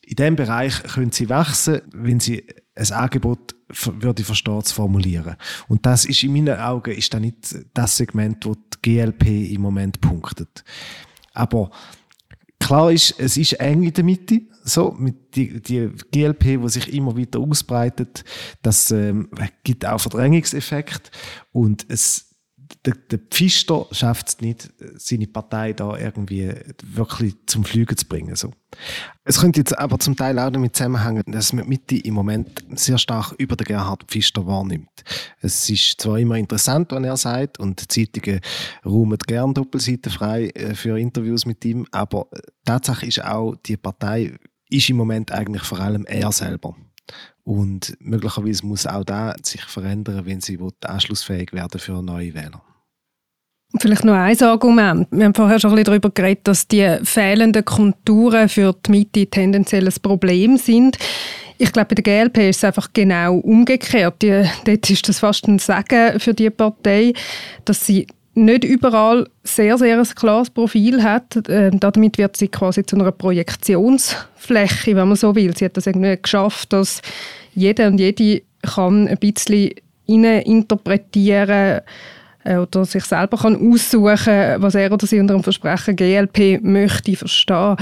In 0.05 0.15
diesem 0.15 0.35
Bereich 0.35 0.83
können 0.83 1.11
sie 1.11 1.29
wachsen, 1.29 1.81
wenn 1.91 2.19
sie 2.19 2.45
ein 2.75 2.91
Angebot 2.91 3.55
würde 3.99 4.21
ich 4.21 4.25
verstehen, 4.25 4.63
zu 4.63 4.73
formulieren. 4.73 5.35
Und 5.67 5.85
das 5.85 6.05
ist 6.05 6.23
in 6.23 6.33
meinen 6.33 6.57
Augen 6.57 6.91
ist 6.91 7.13
da 7.13 7.19
nicht 7.19 7.55
das 7.73 7.97
Segment, 7.97 8.45
wo 8.45 8.55
GLP 8.87 9.53
im 9.53 9.61
Moment 9.61 9.99
punktet. 9.99 10.63
Aber 11.33 11.71
klar 12.59 12.91
ist, 12.91 13.19
es 13.19 13.35
ist 13.35 13.53
eng 13.53 13.83
in 13.83 13.93
der 13.93 14.03
Mitte, 14.03 14.41
so, 14.63 14.95
mit 14.97 15.35
die, 15.35 15.61
die 15.61 15.89
GLP, 16.11 16.61
die 16.61 16.69
sich 16.69 16.93
immer 16.93 17.17
weiter 17.17 17.39
ausbreitet, 17.39 18.23
das 18.61 18.91
ähm, 18.91 19.29
gibt 19.63 19.85
auch 19.85 19.99
Verdrängungseffekt 19.99 21.11
und 21.51 21.85
es 21.89 22.26
der, 22.85 22.95
der 22.95 23.19
Pfister 23.19 23.85
schafft 23.91 24.29
es 24.29 24.41
nicht, 24.41 24.69
seine 24.95 25.27
Partei 25.27 25.73
da 25.73 25.97
irgendwie 25.97 26.53
wirklich 26.83 27.35
zum 27.45 27.63
Flügen 27.63 27.97
zu 27.97 28.05
bringen. 28.05 28.35
So. 28.35 28.51
Es 29.23 29.39
könnte 29.39 29.59
jetzt 29.59 29.77
aber 29.77 29.99
zum 29.99 30.15
Teil 30.15 30.37
auch 30.39 30.49
damit 30.51 30.75
zusammenhängen, 30.75 31.23
dass 31.27 31.53
man 31.53 31.67
Mitte 31.67 31.97
im 31.97 32.13
Moment 32.13 32.63
sehr 32.75 32.97
stark 32.97 33.33
über 33.37 33.55
den 33.55 33.65
Gerhard 33.65 34.03
Pfister 34.07 34.45
wahrnimmt. 34.45 35.03
Es 35.41 35.69
ist 35.69 36.01
zwar 36.01 36.19
immer 36.19 36.37
interessant, 36.37 36.91
was 36.91 37.03
er 37.03 37.17
sagt, 37.17 37.59
und 37.59 37.81
die 37.81 37.87
Zeitungen 37.87 38.41
räumen 38.85 39.17
gern 39.25 39.53
Doppelseiten 39.53 40.11
frei 40.11 40.47
äh, 40.49 40.75
für 40.75 40.97
Interviews 40.97 41.45
mit 41.45 41.63
ihm, 41.65 41.85
aber 41.91 42.27
Tatsache 42.65 43.05
ist 43.05 43.23
auch, 43.23 43.55
die 43.65 43.77
Partei 43.77 44.37
ist 44.69 44.89
im 44.89 44.97
Moment 44.97 45.31
eigentlich 45.31 45.63
vor 45.63 45.79
allem 45.79 46.05
er 46.05 46.31
selber. 46.31 46.75
Und 47.47 47.95
möglicherweise 48.01 48.65
muss 48.65 48.85
auch 48.85 49.05
da 49.05 49.33
sich 49.41 49.61
verändern, 49.61 50.25
wenn 50.25 50.41
sie 50.41 50.59
anschlussfähig 50.83 51.53
werden 51.53 51.79
für 51.79 52.01
neue 52.01 52.33
Wähler. 52.33 52.61
Vielleicht 53.79 54.03
noch 54.03 54.15
ein 54.15 54.41
Argument. 54.41 55.07
Wir 55.11 55.23
haben 55.23 55.33
vorher 55.33 55.57
schon 55.57 55.71
ein 55.71 55.75
bisschen 55.75 55.85
darüber 55.85 56.09
geredet, 56.09 56.45
dass 56.45 56.67
die 56.67 56.97
fehlenden 57.03 57.63
Konturen 57.63 58.49
für 58.49 58.75
die 58.85 58.91
Mitte 58.91 59.27
tendenziell 59.27 59.87
ein 59.87 59.93
Problem 60.01 60.57
sind. 60.57 60.97
Ich 61.57 61.71
glaube, 61.71 61.95
bei 61.95 62.01
der 62.01 62.25
GLP 62.25 62.49
ist 62.49 62.57
es 62.57 62.63
einfach 62.65 62.89
genau 62.91 63.37
umgekehrt. 63.37 64.21
Die, 64.23 64.43
dort 64.65 64.89
ist 64.89 65.07
das 65.07 65.19
fast 65.19 65.47
ein 65.47 65.59
Sagen 65.59 66.19
für 66.19 66.33
die 66.33 66.49
Partei, 66.49 67.13
dass 67.63 67.85
sie 67.85 68.07
nicht 68.37 68.63
überall 68.63 69.27
sehr, 69.43 69.77
sehr 69.77 69.99
ein 69.99 70.05
klares 70.05 70.49
Profil 70.49 71.03
hat. 71.03 71.37
Ähm, 71.49 71.79
damit 71.79 72.17
wird 72.17 72.37
sie 72.37 72.47
quasi 72.47 72.85
zu 72.85 72.95
einer 72.95 73.11
Projektionsfläche, 73.11 74.95
wenn 74.95 75.07
man 75.07 75.17
so 75.17 75.35
will. 75.35 75.55
Sie 75.57 75.65
hat 75.65 75.75
das 75.75 75.87
irgendwie 75.87 76.17
geschafft, 76.21 76.71
dass 76.71 77.01
jeder 77.53 77.87
und 77.87 77.99
jede 77.99 78.43
kann 78.61 79.07
ein 79.07 79.17
bisschen 79.17 79.71
interpretieren 80.05 81.49
äh, 81.49 81.81
oder 82.47 82.85
sich 82.85 83.03
selber 83.03 83.37
kann 83.37 83.55
aussuchen 83.55 84.61
was 84.61 84.75
er 84.75 84.91
oder 84.91 85.05
sie 85.05 85.19
unter 85.19 85.33
dem 85.33 85.43
Versprechen 85.43 85.95
GLP 85.95 86.61
möchte 86.61 87.15
verstehen. 87.15 87.75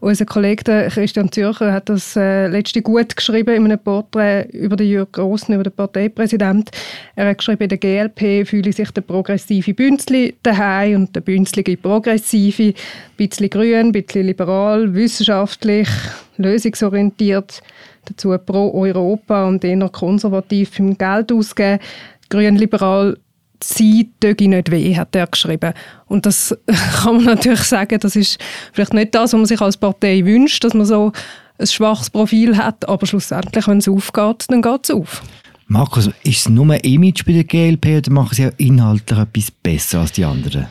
Unser 0.00 0.26
Kollege 0.26 0.88
Christian 0.90 1.32
Zürcher 1.32 1.72
hat 1.72 1.88
das 1.88 2.16
äh, 2.16 2.46
letzte 2.46 2.82
gut 2.82 3.16
geschrieben 3.16 3.54
in 3.54 3.64
einem 3.64 3.78
Porträt 3.78 4.48
über 4.52 4.76
den 4.76 4.88
Jürg 4.88 5.12
Grossen, 5.12 5.54
über 5.54 5.64
den 5.64 5.72
Parteipräsident. 5.72 6.70
Er 7.16 7.30
hat 7.30 7.38
geschrieben, 7.38 7.68
der 7.68 7.78
GLP 7.78 8.46
fühle 8.46 8.72
sich 8.72 8.90
der 8.90 9.00
progressive 9.00 9.74
Bünzli 9.74 10.34
daheim 10.42 11.02
und 11.02 11.16
der 11.16 11.20
Bünzlige 11.20 11.76
progressive, 11.76 12.68
ein 12.68 12.74
bisschen 13.16 13.50
grün, 13.50 13.86
ein 13.86 13.92
bisschen 13.92 14.26
liberal, 14.26 14.94
wissenschaftlich, 14.94 15.88
lösungsorientiert, 16.36 17.60
dazu 18.04 18.36
pro 18.38 18.72
Europa 18.74 19.46
und 19.46 19.64
eher 19.64 19.88
konservativ 19.88 20.78
im 20.78 20.96
Geld 20.96 21.32
ausgeben. 21.32 21.80
Grün-liberal 22.28 23.16
sie 23.64 24.10
töge 24.20 24.48
nicht 24.48 24.70
weh, 24.70 24.96
hat 24.96 25.14
er 25.14 25.26
geschrieben. 25.26 25.72
Und 26.06 26.26
das 26.26 26.56
kann 27.02 27.16
man 27.16 27.24
natürlich 27.24 27.62
sagen, 27.62 27.98
das 28.00 28.16
ist 28.16 28.38
vielleicht 28.72 28.94
nicht 28.94 29.14
das, 29.14 29.32
was 29.32 29.38
man 29.38 29.46
sich 29.46 29.60
als 29.60 29.76
Partei 29.76 30.24
wünscht, 30.24 30.64
dass 30.64 30.74
man 30.74 30.86
so 30.86 31.12
ein 31.58 31.66
schwaches 31.66 32.10
Profil 32.10 32.56
hat, 32.56 32.88
aber 32.88 33.06
schlussendlich, 33.06 33.66
wenn 33.66 33.78
es 33.78 33.88
aufgeht, 33.88 34.46
dann 34.48 34.62
geht 34.62 34.84
es 34.84 34.90
auf. 34.90 35.22
Markus, 35.66 36.10
ist 36.22 36.40
es 36.40 36.48
nur 36.48 36.70
ein 36.70 36.80
Image 36.80 37.24
bei 37.24 37.32
der 37.32 37.44
GLP 37.44 37.98
oder 37.98 38.12
machen 38.12 38.34
sie 38.34 38.46
auch 38.46 38.52
inhaltlich 38.58 39.18
etwas 39.18 39.50
besser 39.50 40.00
als 40.00 40.12
die 40.12 40.24
anderen? 40.24 40.66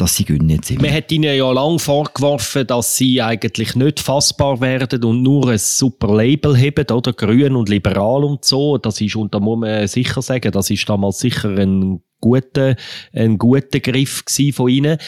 Dass 0.00 0.16
sie 0.16 0.24
gewinnen 0.24 0.60
immer. 0.68 0.82
Man 0.82 0.92
hat 0.92 1.10
ihnen 1.12 1.36
ja 1.36 1.50
lange 1.50 1.78
vorgeworfen, 1.78 2.66
dass 2.66 2.96
sie 2.96 3.20
eigentlich 3.20 3.74
nicht 3.74 4.00
fassbar 4.00 4.60
werden 4.60 5.02
und 5.04 5.22
nur 5.22 5.50
ein 5.50 5.58
super 5.58 6.16
Label 6.16 6.56
haben, 6.56 6.96
oder? 6.96 7.12
Grün 7.12 7.56
und 7.56 7.68
liberal 7.68 8.24
und 8.24 8.44
so. 8.44 8.78
Das 8.78 9.00
ist, 9.00 9.16
und 9.16 9.34
da 9.34 9.40
muss 9.40 9.58
man 9.58 9.86
sicher 9.88 10.22
sagen, 10.22 10.52
das 10.52 10.70
ist 10.70 10.88
damals 10.88 11.18
sicher 11.18 11.50
ein 11.50 12.00
guter, 12.20 12.76
ein 13.12 13.38
guter 13.38 13.80
Griff 13.80 14.24
von 14.52 14.68
ihnen. 14.68 14.98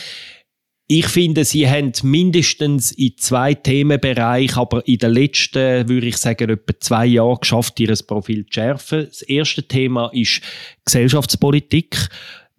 Ich 0.93 1.07
finde, 1.07 1.45
sie 1.45 1.71
haben 1.71 1.93
mindestens 2.03 2.91
in 2.91 3.17
zwei 3.17 3.55
Themenbereichen, 3.55 4.59
aber 4.59 4.87
in 4.89 4.99
den 4.99 5.13
letzten, 5.13 5.89
würde 5.89 6.09
ich 6.09 6.17
sagen, 6.17 6.51
etwa 6.51 6.81
zwei 6.81 7.07
Jahren 7.07 7.39
geschafft, 7.41 7.79
ihr 7.79 7.95
Profil 8.05 8.45
zu 8.47 8.55
schärfen. 8.55 9.07
Das 9.07 9.23
erste 9.23 9.63
Thema 9.63 10.11
ist 10.13 10.41
Gesellschaftspolitik 10.85 12.09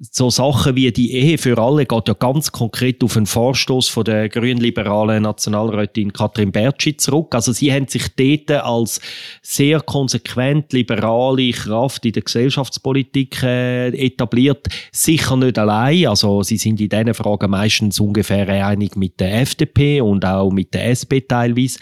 so 0.10 0.32
Sachen 0.32 0.76
wie 0.76 0.92
die 0.92 1.14
Ehe 1.14 1.38
für 1.38 1.60
alle 1.60 1.86
geht 1.86 2.08
ja 2.08 2.16
ganz 2.16 2.52
konkret 2.52 3.04
auf 3.04 3.18
einen 3.18 3.28
Vorstoß 3.28 3.88
von 3.88 4.04
der 4.04 4.30
grünliberalen 4.30 5.22
Nationalrätin 5.22 6.12
Katrin 6.12 6.52
Bertschi 6.52 6.98
zurück. 6.98 7.36
Also 7.36 7.52
sie 7.52 7.72
haben 7.72 7.88
sich 7.88 8.08
dort 8.16 8.64
als 8.64 9.00
sehr 9.44 9.80
konsequent 9.82 10.74
liberale 10.74 11.52
Kraft 11.52 12.04
in 12.08 12.14
der 12.14 12.24
Gesellschaftspolitik 12.24 13.44
äh, 13.44 13.90
etabliert. 13.90 14.68
Sicher 14.92 15.38
nicht 15.38 15.60
allein. 15.60 16.08
Also 16.08 16.42
sie 16.42 16.58
sind 16.58 16.82
in 16.82 16.90
diesen 16.90 17.14
Fragen 17.14 17.52
meistens 17.52 18.00
ungefähr 18.00 18.48
einig 18.66 18.96
mit 18.96 19.20
der 19.20 19.42
FDP 19.42 20.02
und 20.02 20.26
auch 20.26 20.50
mit 20.50 20.74
der 20.74 20.90
SP 20.98 21.22
teilweise. 21.22 21.78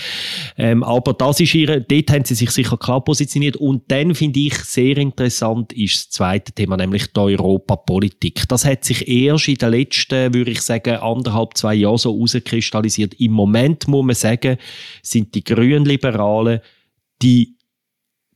Ähm, 0.58 0.84
aber 0.84 1.14
das 1.14 1.40
ist 1.40 1.56
ihre, 1.56 1.80
dort 1.80 2.12
haben 2.12 2.26
sie 2.26 2.36
sich 2.36 2.52
sicher 2.52 2.76
klar 2.76 3.02
positioniert. 3.02 3.56
Und 3.56 3.84
dann 3.90 4.14
finde 4.14 4.42
ich 4.42 4.56
sehr 4.56 4.98
interessant 4.98 5.72
ist 5.72 6.08
das 6.08 6.10
zweite 6.10 6.52
Thema, 6.52 6.76
nämlich 6.76 7.14
die 7.14 7.20
Europapolitik. 7.20 8.09
Politik. 8.10 8.48
Das 8.48 8.66
hat 8.66 8.84
sich 8.84 9.08
erst 9.08 9.48
in 9.48 9.56
den 9.56 9.72
letzten, 9.72 10.34
würde 10.34 10.52
ich 10.52 10.62
sagen, 10.62 10.96
anderthalb, 10.96 11.56
zwei 11.56 11.76
Jahren 11.76 11.98
so 11.98 12.14
herauskristallisiert. 12.14 13.14
Im 13.20 13.32
Moment 13.32 13.88
muss 13.88 14.06
man 14.06 14.16
sagen, 14.16 14.58
sind 15.04 15.36
die 15.36 15.44
Grünliberalen 15.44 16.60
die 17.22 17.58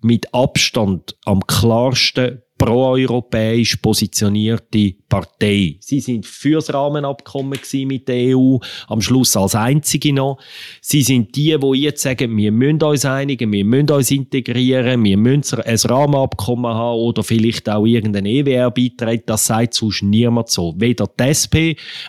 mit 0.02 0.34
Abstand 0.34 1.16
am 1.24 1.40
klarsten 1.48 2.43
proeuropäisch 2.64 3.76
positionierte 3.76 4.94
Partei. 5.10 5.76
Sie 5.82 6.00
sind 6.00 6.26
fürs 6.26 6.74
Rahmenabkommen 6.74 7.60
mit 7.86 8.08
der 8.08 8.38
EU, 8.38 8.58
am 8.88 9.02
Schluss 9.02 9.36
als 9.36 9.54
einzige 9.54 10.14
noch. 10.14 10.38
Sie 10.80 11.02
sind 11.02 11.36
die, 11.36 11.58
die 11.60 11.82
jetzt 11.82 12.04
sagen, 12.04 12.38
wir 12.38 12.54
müssen 12.54 12.82
uns 12.82 13.04
einigen, 13.04 13.52
wir 13.52 13.66
müssen 13.66 13.92
uns 13.92 14.12
integrieren, 14.12 15.04
wir 15.04 15.18
müssen 15.18 15.60
ein 15.60 15.76
Rahmenabkommen 15.78 16.74
haben 16.74 17.00
oder 17.00 17.22
vielleicht 17.22 17.70
auch 17.70 17.86
irgendein 17.86 18.26
EWR-Beitritt. 18.26 19.24
Das 19.30 19.46
sagt 19.46 19.74
sonst 19.74 20.02
niemand 20.02 20.50
so. 20.50 20.74
Weder 20.78 21.08
die 21.08 21.24
SP, 21.36 21.56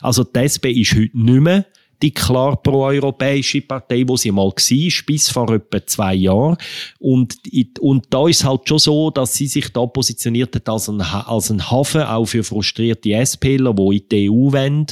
also 0.02 0.22
die 0.22 0.38
SP 0.38 0.70
ist 0.70 0.94
heute 0.94 1.18
nicht 1.18 1.40
mehr 1.40 1.66
die 2.02 2.12
klar 2.12 2.60
proeuropäische 2.60 3.60
Partei, 3.60 4.04
wo 4.06 4.16
sie 4.16 4.30
mal 4.30 4.46
war, 4.46 5.04
bis 5.06 5.28
vor 5.28 5.50
etwa 5.52 5.86
zwei 5.86 6.14
Jahren. 6.14 6.56
Und, 6.98 7.36
und 7.80 8.06
da 8.10 8.28
ist 8.28 8.44
halt 8.44 8.68
schon 8.68 8.78
so, 8.78 9.10
dass 9.10 9.34
sie 9.34 9.46
sich 9.46 9.68
da 9.72 9.86
positioniert 9.86 10.54
hat 10.54 10.68
als 10.68 10.88
ein, 10.88 11.00
als 11.00 11.50
ein 11.50 11.70
Hafen 11.70 12.02
auch 12.02 12.26
für 12.26 12.44
frustrierte 12.44 13.12
SPler, 13.24 13.74
die 13.74 13.96
in 13.96 14.08
die 14.10 14.30
EU 14.30 14.52
wollen. 14.52 14.86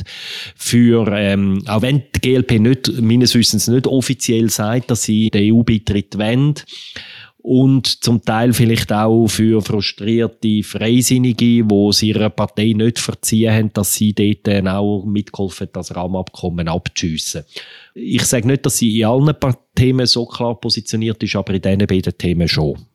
Für, 0.56 1.06
ähm, 1.16 1.62
auch 1.66 1.82
wenn 1.82 2.02
die 2.14 2.20
GLP 2.20 2.58
nicht, 2.58 3.00
meines 3.00 3.34
Wissens 3.34 3.68
nicht 3.68 3.86
offiziell 3.86 4.50
sagt, 4.50 4.90
dass 4.90 5.02
sie 5.02 5.30
den 5.30 5.52
EU-Beitritt 5.52 6.18
wollen, 6.18 6.54
und 7.42 8.04
zum 8.04 8.22
Teil 8.24 8.52
vielleicht 8.52 8.92
auch 8.92 9.26
für 9.26 9.60
frustrierte 9.62 10.62
Freisinnige, 10.62 11.68
wo 11.68 11.90
sie 11.90 12.10
ihrer 12.10 12.30
Partei 12.30 12.72
nicht 12.72 13.00
verziehen 13.00 13.52
haben, 13.52 13.72
dass 13.72 13.94
sie 13.94 14.14
dort 14.14 14.66
auch 14.68 15.04
mitgeholfen 15.04 15.68
das 15.72 15.94
Rahmenabkommen 15.94 16.68
abzuschiessen. 16.68 17.44
Ich 17.94 18.22
sage 18.24 18.46
nicht, 18.46 18.64
dass 18.64 18.78
sie 18.78 19.00
in 19.00 19.06
allen 19.06 19.34
Themen 19.74 20.06
so 20.06 20.24
klar 20.24 20.54
positioniert 20.60 21.20
ist, 21.22 21.34
aber 21.34 21.54
in 21.54 21.62
diesen 21.62 21.86
beiden 21.86 22.16
Themen 22.16 22.46
schon. 22.46 22.86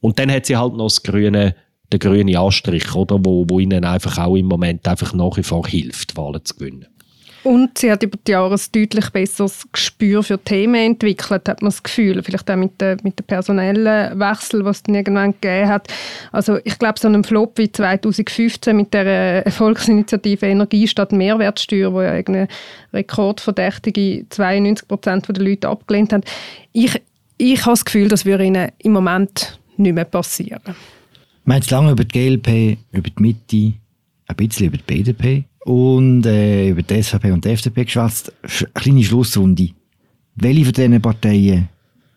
Und 0.00 0.18
dann 0.18 0.30
hat 0.30 0.44
sie 0.44 0.56
halt 0.56 0.74
noch 0.74 0.88
das 0.88 1.02
grüne, 1.02 1.56
den 1.90 1.98
grünen 1.98 2.36
Anstrich, 2.36 2.94
oder, 2.94 3.18
wo, 3.24 3.46
wo 3.48 3.58
ihnen 3.58 3.84
einfach 3.84 4.18
auch 4.18 4.36
im 4.36 4.46
Moment 4.46 4.86
einfach 4.86 5.14
nach 5.14 5.38
wie 5.38 5.42
vor 5.42 5.66
hilft, 5.66 6.14
Wahlen 6.14 6.44
zu 6.44 6.56
gewinnen. 6.56 6.93
Und 7.44 7.76
sie 7.76 7.92
hat 7.92 8.02
über 8.02 8.16
die 8.26 8.32
Jahre 8.32 8.54
ein 8.54 8.60
deutlich 8.72 9.10
besseres 9.10 9.66
Gespür 9.70 10.22
für 10.22 10.42
Themen 10.42 10.92
entwickelt, 10.92 11.46
hat 11.46 11.60
man 11.60 11.70
das 11.70 11.82
Gefühl. 11.82 12.22
Vielleicht 12.22 12.50
auch 12.50 12.56
mit 12.56 12.80
dem 12.80 12.96
mit 13.02 13.26
personellen 13.26 14.18
Wechsel, 14.18 14.64
was 14.64 14.78
es 14.78 14.82
dann 14.84 14.94
irgendwann 14.94 15.32
gegeben 15.32 15.68
hat. 15.68 15.92
Also 16.32 16.58
ich 16.64 16.78
glaube, 16.78 16.98
so 16.98 17.06
ein 17.06 17.22
Flop 17.22 17.58
wie 17.58 17.70
2015 17.70 18.74
mit 18.74 18.94
der 18.94 19.44
Volksinitiative 19.50 20.46
Energie 20.46 20.88
statt 20.88 21.12
Mehrwertsteuer, 21.12 21.92
wo 21.92 22.00
ja 22.00 22.12
eine 22.12 22.48
rekordverdächtige 22.94 24.24
92 24.30 24.88
Prozent 24.88 25.28
der 25.28 25.44
Leute 25.44 25.68
abgelehnt 25.68 26.14
haben. 26.14 26.24
Ich, 26.72 26.98
ich 27.36 27.60
habe 27.60 27.72
das 27.72 27.84
Gefühl, 27.84 28.08
das 28.08 28.24
würde 28.24 28.44
ihnen 28.44 28.72
im 28.78 28.92
Moment 28.92 29.58
nicht 29.76 29.94
mehr 29.94 30.06
passieren. 30.06 30.62
Wir 31.44 31.56
haben 31.56 31.64
lange 31.68 31.90
über 31.90 32.04
die 32.04 32.38
GLP, 32.38 32.78
über 32.92 33.10
die 33.10 33.22
Mitte, 33.22 33.74
ein 34.26 34.36
bisschen 34.36 34.66
über 34.66 34.76
die 34.76 34.82
BDP 34.82 35.44
und 35.64 36.26
äh, 36.26 36.68
über 36.68 36.82
die 36.82 37.02
SVP 37.02 37.30
und 37.30 37.44
die 37.44 37.50
FDP 37.50 37.84
geschwätzt. 37.84 38.32
Kleine 38.74 39.02
Schlussrunde. 39.02 39.70
Welche 40.36 40.64
von 40.64 40.72
diesen 40.72 41.02
Parteien 41.02 41.68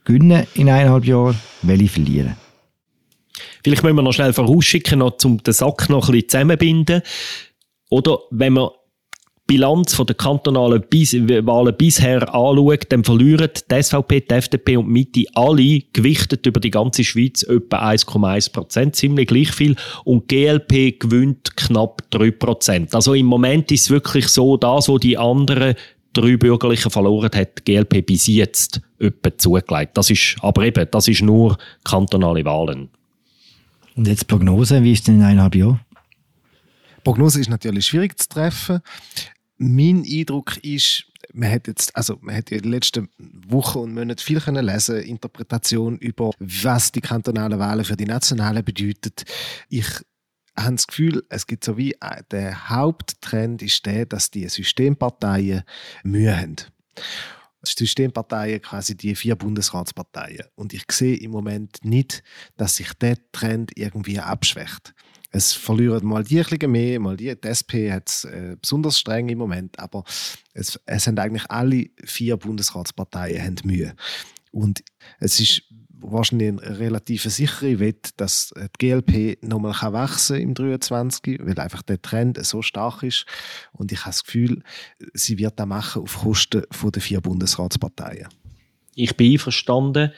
gewinnen 0.05 0.47
in 0.55 0.69
eineinhalb 0.69 1.05
Jahren, 1.05 1.35
welche 1.61 1.87
verlieren? 1.87 2.35
Vielleicht 3.63 3.83
müssen 3.83 3.95
wir 3.95 4.01
noch 4.01 4.13
schnell 4.13 4.33
vorausschicken, 4.33 4.99
noch, 4.99 5.17
um 5.23 5.41
den 5.43 5.53
Sack 5.53 5.89
noch 5.89 6.07
ein 6.07 6.13
bisschen 6.13 6.29
zusammenbinden. 6.29 7.01
Oder 7.89 8.19
wenn 8.31 8.53
man 8.53 8.69
Bilanz 9.47 9.95
von 9.95 10.05
der 10.05 10.15
kantonalen 10.15 10.83
Bis 10.89 11.13
Wahlen 11.13 11.75
bisher 11.77 12.21
anschaut, 12.35 12.85
dann 12.89 13.05
verlieren 13.05 13.49
die 13.71 13.81
SVP, 13.81 14.21
die 14.21 14.33
FDP 14.33 14.75
und 14.75 14.87
die 14.87 14.91
Mitte 14.91 15.23
alle 15.35 15.81
gewichtet 15.93 16.45
über 16.45 16.59
die 16.59 16.69
ganze 16.69 17.05
Schweiz 17.05 17.43
etwa 17.43 17.89
1,1 17.89 18.51
Prozent, 18.51 18.95
ziemlich 18.97 19.27
gleich 19.27 19.51
viel. 19.51 19.77
Und 20.03 20.27
GLP 20.27 20.99
gewinnt 20.99 21.55
knapp 21.55 22.01
3 22.11 22.31
Prozent. 22.31 22.93
Also 22.93 23.13
im 23.13 23.25
Moment 23.25 23.71
ist 23.71 23.83
es 23.83 23.89
wirklich 23.89 24.27
so, 24.27 24.57
das, 24.57 24.89
wo 24.89 24.97
die 24.97 25.17
anderen 25.17 25.75
drei 26.11 26.35
Bürgerlichen 26.35 26.91
verloren 26.91 27.31
hat, 27.33 27.59
die 27.59 27.73
GLP 27.73 28.05
bis 28.05 28.27
jetzt 28.27 28.81
etwa 28.99 29.37
zugelegt. 29.37 29.97
Das 29.97 30.09
ist, 30.09 30.35
aber 30.41 30.65
eben, 30.65 30.87
das 30.91 31.07
ist 31.07 31.21
nur 31.21 31.57
kantonale 31.85 32.43
Wahlen. 32.43 32.89
Und 33.95 34.07
jetzt 34.07 34.27
Prognose, 34.27 34.83
wie 34.83 34.91
ist 34.91 35.07
denn 35.07 35.15
in 35.15 35.23
eineinhalb 35.23 35.55
Jahren? 35.55 35.79
Prognose 37.03 37.39
ist 37.39 37.49
natürlich 37.49 37.85
schwierig 37.85 38.19
zu 38.19 38.27
treffen 38.27 38.81
mein 39.57 40.05
Eindruck 40.05 40.57
ist, 40.63 41.05
man 41.33 41.51
hat 41.51 41.67
jetzt, 41.67 41.95
also 41.95 42.17
man 42.21 42.35
hat 42.35 42.51
in 42.51 42.61
den 42.61 42.71
letzten 42.71 43.09
Wochen 43.17 43.79
und 43.79 43.93
Monaten 43.93 44.21
viel 44.21 44.39
können 44.39 44.65
lesen, 44.65 45.01
Interpretation 45.01 45.97
über, 45.97 46.31
was 46.39 46.91
die 46.91 47.01
kantonalen 47.01 47.59
Wahlen 47.59 47.85
für 47.85 47.97
die 47.97 48.05
nationalen 48.05 48.63
bedeuten. 48.63 49.13
Ich 49.69 49.87
habe 50.57 50.75
das 50.75 50.87
Gefühl, 50.87 51.23
es 51.29 51.45
gibt 51.45 51.63
so 51.63 51.77
wie 51.77 51.93
äh, 51.93 52.23
der 52.31 52.69
Haupttrend 52.69 53.61
ist 53.61 53.85
der, 53.85 54.05
dass 54.05 54.31
die 54.31 54.47
Systemparteien 54.47 55.63
Mühe 56.03 56.35
haben. 56.35 56.55
Die 56.55 57.85
Systemparteien 57.85 58.61
quasi 58.61 58.95
die 58.95 59.15
vier 59.15 59.35
Bundesratsparteien. 59.35 60.45
Und 60.55 60.73
ich 60.73 60.83
sehe 60.91 61.17
im 61.17 61.31
Moment 61.31 61.83
nicht, 61.83 62.23
dass 62.55 62.77
sich 62.77 62.93
der 62.93 63.17
Trend 63.31 63.71
irgendwie 63.75 64.19
abschwächt. 64.19 64.93
Es 65.29 65.53
verlieren 65.53 66.05
mal 66.05 66.23
die 66.23 66.41
ein 66.41 66.71
mehr, 66.71 66.99
mal 66.99 67.17
die. 67.17 67.35
Die 67.35 67.47
SP 67.47 67.91
hat 67.91 68.09
es 68.09 68.23
äh, 68.23 68.55
besonders 68.61 68.99
streng 68.99 69.29
im 69.29 69.37
Moment, 69.37 69.77
aber 69.79 70.03
es, 70.53 70.79
es 70.85 71.07
haben 71.07 71.19
eigentlich 71.19 71.49
alle 71.49 71.89
vier 72.03 72.37
Bundesratsparteien 72.37 73.43
haben 73.43 73.55
Mühe. 73.63 73.93
Und 74.51 74.83
es 75.19 75.39
ist 75.39 75.63
wahrscheinlich 75.99 76.49
eine 76.49 76.79
relativ 76.79 77.23
sichere 77.23 77.79
Wette, 77.79 78.11
dass 78.17 78.53
die 78.55 78.67
GLP 78.77 79.43
nochmal 79.43 79.73
wachsen 79.93 80.37
im 80.37 80.53
23, 80.53 81.39
weil 81.41 81.59
einfach 81.59 81.81
der 81.81 82.01
Trend 82.01 82.43
so 82.45 82.61
stark 82.61 83.03
ist. 83.03 83.25
Und 83.71 83.91
ich 83.91 83.99
habe 84.01 84.11
das 84.11 84.23
Gefühl, 84.23 84.63
sie 85.13 85.37
wird 85.37 85.59
das 85.59 85.67
machen 85.67 86.03
auf 86.03 86.17
Kosten 86.19 86.63
der 86.93 87.01
vier 87.01 87.21
Bundesratsparteien. 87.21 88.27
Ich 88.95 89.15
bin 89.15 89.33
einverstanden. 89.33 90.11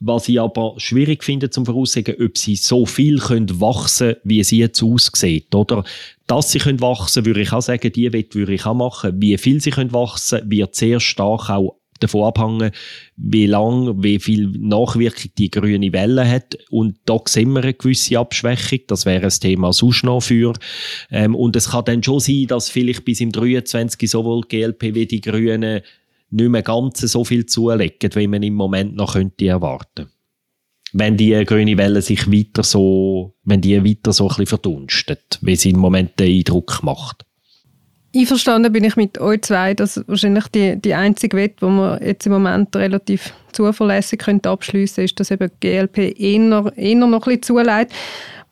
Was 0.00 0.28
ich 0.28 0.40
aber 0.40 0.74
schwierig 0.76 1.24
finde 1.24 1.50
zum 1.50 1.66
Voraussagen, 1.66 2.16
ob 2.20 2.36
sie 2.36 2.56
so 2.56 2.84
viel 2.84 3.18
können 3.18 3.60
wachsen 3.60 4.16
wie 4.24 4.40
es 4.40 4.50
jetzt 4.50 4.82
aussieht. 4.82 5.54
Oder 5.54 5.84
dass 6.26 6.50
sie 6.50 6.58
können 6.58 6.80
wachsen 6.80 7.24
würde 7.24 7.40
ich 7.40 7.52
auch 7.52 7.62
sagen, 7.62 7.92
die 7.92 8.12
Wette 8.12 8.34
würde 8.34 8.54
ich 8.54 8.66
auch 8.66 8.74
machen. 8.74 9.20
Wie 9.20 9.38
viel 9.38 9.60
sie 9.60 9.70
können 9.70 9.92
wachsen 9.92 10.50
wird 10.50 10.74
sehr 10.74 11.00
stark 11.00 11.48
auch 11.48 11.76
davon 12.00 12.24
abhängen, 12.24 12.70
wie 13.16 13.46
lang, 13.46 14.02
wie 14.02 14.18
viel 14.18 14.48
Nachwirkung 14.58 15.30
die 15.38 15.50
grüne 15.50 15.92
Welle 15.92 16.28
hat. 16.28 16.56
Und 16.70 16.96
da 17.06 17.18
sehen 17.26 17.52
wir 17.52 17.62
eine 17.62 17.74
gewisse 17.74 18.18
Abschwächung. 18.18 18.80
Das 18.88 19.06
wäre 19.06 19.24
ein 19.24 19.30
Thema 19.30 19.72
sonst 19.72 20.04
noch 20.04 20.20
für. 20.20 20.54
Ähm, 21.10 21.34
und 21.34 21.56
es 21.56 21.70
kann 21.70 21.84
dann 21.84 22.02
schon 22.02 22.20
sein, 22.20 22.46
dass 22.48 22.68
vielleicht 22.68 23.04
bis 23.04 23.20
im 23.20 23.32
23 23.32 24.10
sowohl 24.10 24.42
die 24.42 24.58
GLP 24.58 24.94
wie 24.94 25.06
die 25.06 25.20
Grünen 25.20 25.82
nicht 26.34 26.50
mehr 26.50 26.62
ganz 26.62 27.00
so 27.00 27.24
viel 27.24 27.46
zulegen, 27.46 28.14
wie 28.14 28.26
man 28.26 28.42
im 28.42 28.54
Moment 28.54 28.96
noch 28.96 29.14
könnte 29.14 29.46
erwarten. 29.46 30.08
Wenn 30.92 31.16
die 31.16 31.44
grüne 31.44 31.76
Welle 31.76 32.02
sich 32.02 32.30
weiter 32.30 32.62
so, 32.62 33.34
wenn 33.44 33.60
die 33.60 33.84
weiter 33.84 34.12
so 34.12 34.24
ein 34.24 34.28
bisschen 34.28 34.46
verdunstet, 34.46 35.38
wie 35.42 35.56
sie 35.56 35.70
im 35.70 35.78
Moment 35.78 36.18
den 36.18 36.38
Eindruck 36.38 36.82
macht. 36.82 37.24
Einverstanden 38.14 38.72
bin 38.72 38.84
ich 38.84 38.94
mit 38.94 39.18
euch 39.18 39.42
zwei, 39.42 39.74
dass 39.74 40.06
wahrscheinlich 40.06 40.46
die, 40.48 40.80
die 40.80 40.94
einzige 40.94 41.36
Wette, 41.36 41.66
die 41.66 41.72
man 41.72 42.00
jetzt 42.00 42.26
im 42.26 42.32
Moment 42.32 42.74
relativ 42.76 43.34
zuverlässig 43.52 44.20
könnte 44.20 44.50
abschliessen 44.50 44.96
könnte, 44.96 45.04
ist, 45.04 45.20
dass 45.20 45.32
eben 45.32 45.50
die 45.50 45.68
GLP 45.68 45.98
eher, 46.20 46.72
eher 46.76 46.94
noch 46.94 47.12
ein 47.12 47.20
bisschen 47.20 47.42
zuleitet. 47.42 47.92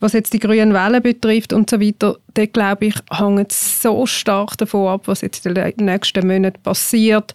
Was 0.03 0.15
jetzt 0.15 0.33
die 0.33 0.41
grünen 0.41 0.75
Wellen 0.75 1.01
betrifft 1.01 1.53
und 1.53 1.71
so 1.71 1.81
weiter, 1.81 2.17
da 2.35 2.45
glaube 2.47 2.87
ich, 2.87 2.95
hängt 3.13 3.53
so 3.53 4.05
stark 4.05 4.59
davon 4.59 4.89
ab, 4.89 5.03
was 5.07 5.21
jetzt 5.21 5.47
in 5.47 5.55
den 5.55 5.73
nächsten 5.77 6.27
Monaten 6.27 6.61
passiert. 6.61 7.33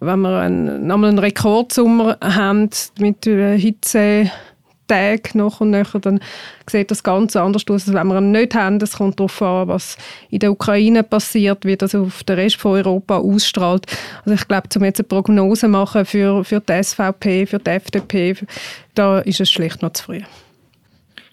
Wenn 0.00 0.22
wir 0.22 0.40
einen, 0.40 0.84
nochmal 0.84 1.10
einen 1.10 1.20
Rekordsommer 1.20 2.18
haben 2.20 2.70
mit 2.98 3.24
Hitze, 3.24 4.32
Tage 4.88 5.30
nach 5.34 5.60
und 5.60 5.70
nach, 5.70 5.94
dann 6.00 6.18
sieht 6.68 6.90
das 6.90 7.04
ganz 7.04 7.36
anders 7.36 7.62
aus, 7.68 7.86
als 7.86 7.94
wenn 7.94 8.08
wir 8.08 8.18
ihn 8.18 8.32
nicht 8.32 8.54
haben. 8.54 8.78
Es 8.82 8.96
kommt 8.96 9.20
darauf 9.20 9.40
an, 9.40 9.68
was 9.68 9.96
in 10.30 10.40
der 10.40 10.50
Ukraine 10.50 11.04
passiert, 11.04 11.64
wie 11.64 11.76
das 11.76 11.94
auf 11.94 12.24
den 12.24 12.36
Rest 12.36 12.56
von 12.56 12.72
Europa 12.72 13.18
ausstrahlt. 13.18 13.86
Also 14.24 14.34
ich 14.34 14.48
glaube, 14.48 14.68
um 14.74 14.84
jetzt 14.84 14.98
eine 14.98 15.06
Prognose 15.06 15.68
machen 15.68 16.04
für, 16.04 16.42
für 16.42 16.60
die 16.60 16.82
SVP, 16.82 17.46
für 17.46 17.58
die 17.58 17.70
FDP, 17.70 18.34
da 18.94 19.20
ist 19.20 19.40
es 19.40 19.50
schlicht 19.50 19.82
noch 19.82 19.92
zu 19.92 20.02
früh. 20.02 20.22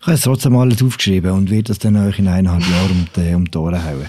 Ich 0.05 0.07
habe 0.07 0.17
es 0.17 0.21
trotzdem 0.21 0.55
alles 0.55 0.83
aufgeschrieben 0.83 1.31
und 1.31 1.49
werde 1.49 1.63
das 1.63 1.79
dann 1.79 1.95
euch 1.95 2.19
in 2.19 2.27
eineinhalb 2.27 2.61
Jahren 2.61 2.91
um 2.91 3.07
die, 3.15 3.33
um 3.33 3.49
die 3.49 3.57
Ohren 3.57 3.83
hauen. 3.83 4.05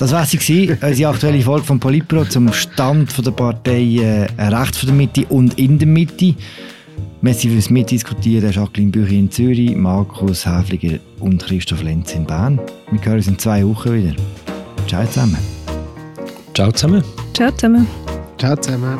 Das 0.00 0.10
war 0.10 0.26
sie, 0.26 0.76
unsere 0.82 1.10
aktuelle 1.12 1.40
Folge 1.42 1.64
von 1.64 1.78
Politbüro 1.78 2.24
zum 2.24 2.52
Stand 2.52 3.24
der 3.24 3.30
Partei 3.30 4.26
äh, 4.36 4.48
rechts 4.48 4.78
von 4.78 4.88
der 4.88 4.96
Mitte 4.96 5.26
und 5.26 5.56
in 5.60 5.78
der 5.78 5.86
Mitte. 5.86 6.34
Merci 7.20 7.48
fürs 7.50 7.70
Mitdiskutieren, 7.70 8.50
Jacqueline 8.50 8.90
Büchi 8.90 9.20
in 9.20 9.30
Zürich, 9.30 9.76
Markus 9.76 10.44
Häfliger 10.44 10.98
und 11.20 11.40
Christoph 11.46 11.84
Lenz 11.84 12.12
in 12.16 12.24
Bern. 12.24 12.58
Wir 12.90 13.00
hören 13.04 13.18
uns 13.18 13.28
in 13.28 13.38
zwei 13.38 13.64
Wochen 13.64 13.92
wieder. 13.92 14.16
Ciao 14.88 15.06
zusammen. 15.06 15.38
Ciao 16.52 16.72
zusammen. 16.72 17.04
Ciao 17.32 17.52
zusammen. 17.52 17.86
Ciao 18.36 18.56
zusammen. 18.56 18.98